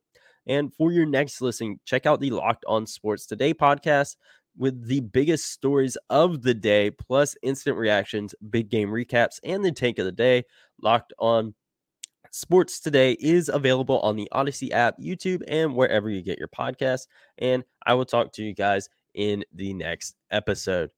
And 0.49 0.73
for 0.73 0.91
your 0.91 1.05
next 1.05 1.41
listen, 1.41 1.79
check 1.85 2.05
out 2.07 2.19
the 2.19 2.31
Locked 2.31 2.65
On 2.67 2.87
Sports 2.87 3.27
Today 3.27 3.53
podcast 3.53 4.17
with 4.57 4.87
the 4.87 4.99
biggest 4.99 5.51
stories 5.51 5.95
of 6.09 6.41
the 6.41 6.55
day, 6.55 6.89
plus 6.89 7.37
instant 7.43 7.77
reactions, 7.77 8.33
big 8.49 8.69
game 8.69 8.89
recaps, 8.89 9.39
and 9.43 9.63
the 9.63 9.71
take 9.71 9.99
of 9.99 10.05
the 10.05 10.11
day. 10.11 10.43
Locked 10.81 11.13
On 11.19 11.53
Sports 12.31 12.79
Today 12.79 13.13
is 13.19 13.49
available 13.49 13.99
on 13.99 14.15
the 14.15 14.27
Audacy 14.33 14.71
app, 14.71 14.95
YouTube, 14.99 15.43
and 15.47 15.75
wherever 15.75 16.09
you 16.09 16.23
get 16.23 16.39
your 16.39 16.47
podcasts. 16.47 17.05
And 17.37 17.63
I 17.85 17.93
will 17.93 18.05
talk 18.05 18.33
to 18.33 18.43
you 18.43 18.55
guys 18.55 18.89
in 19.13 19.45
the 19.53 19.73
next 19.75 20.15
episode. 20.31 20.89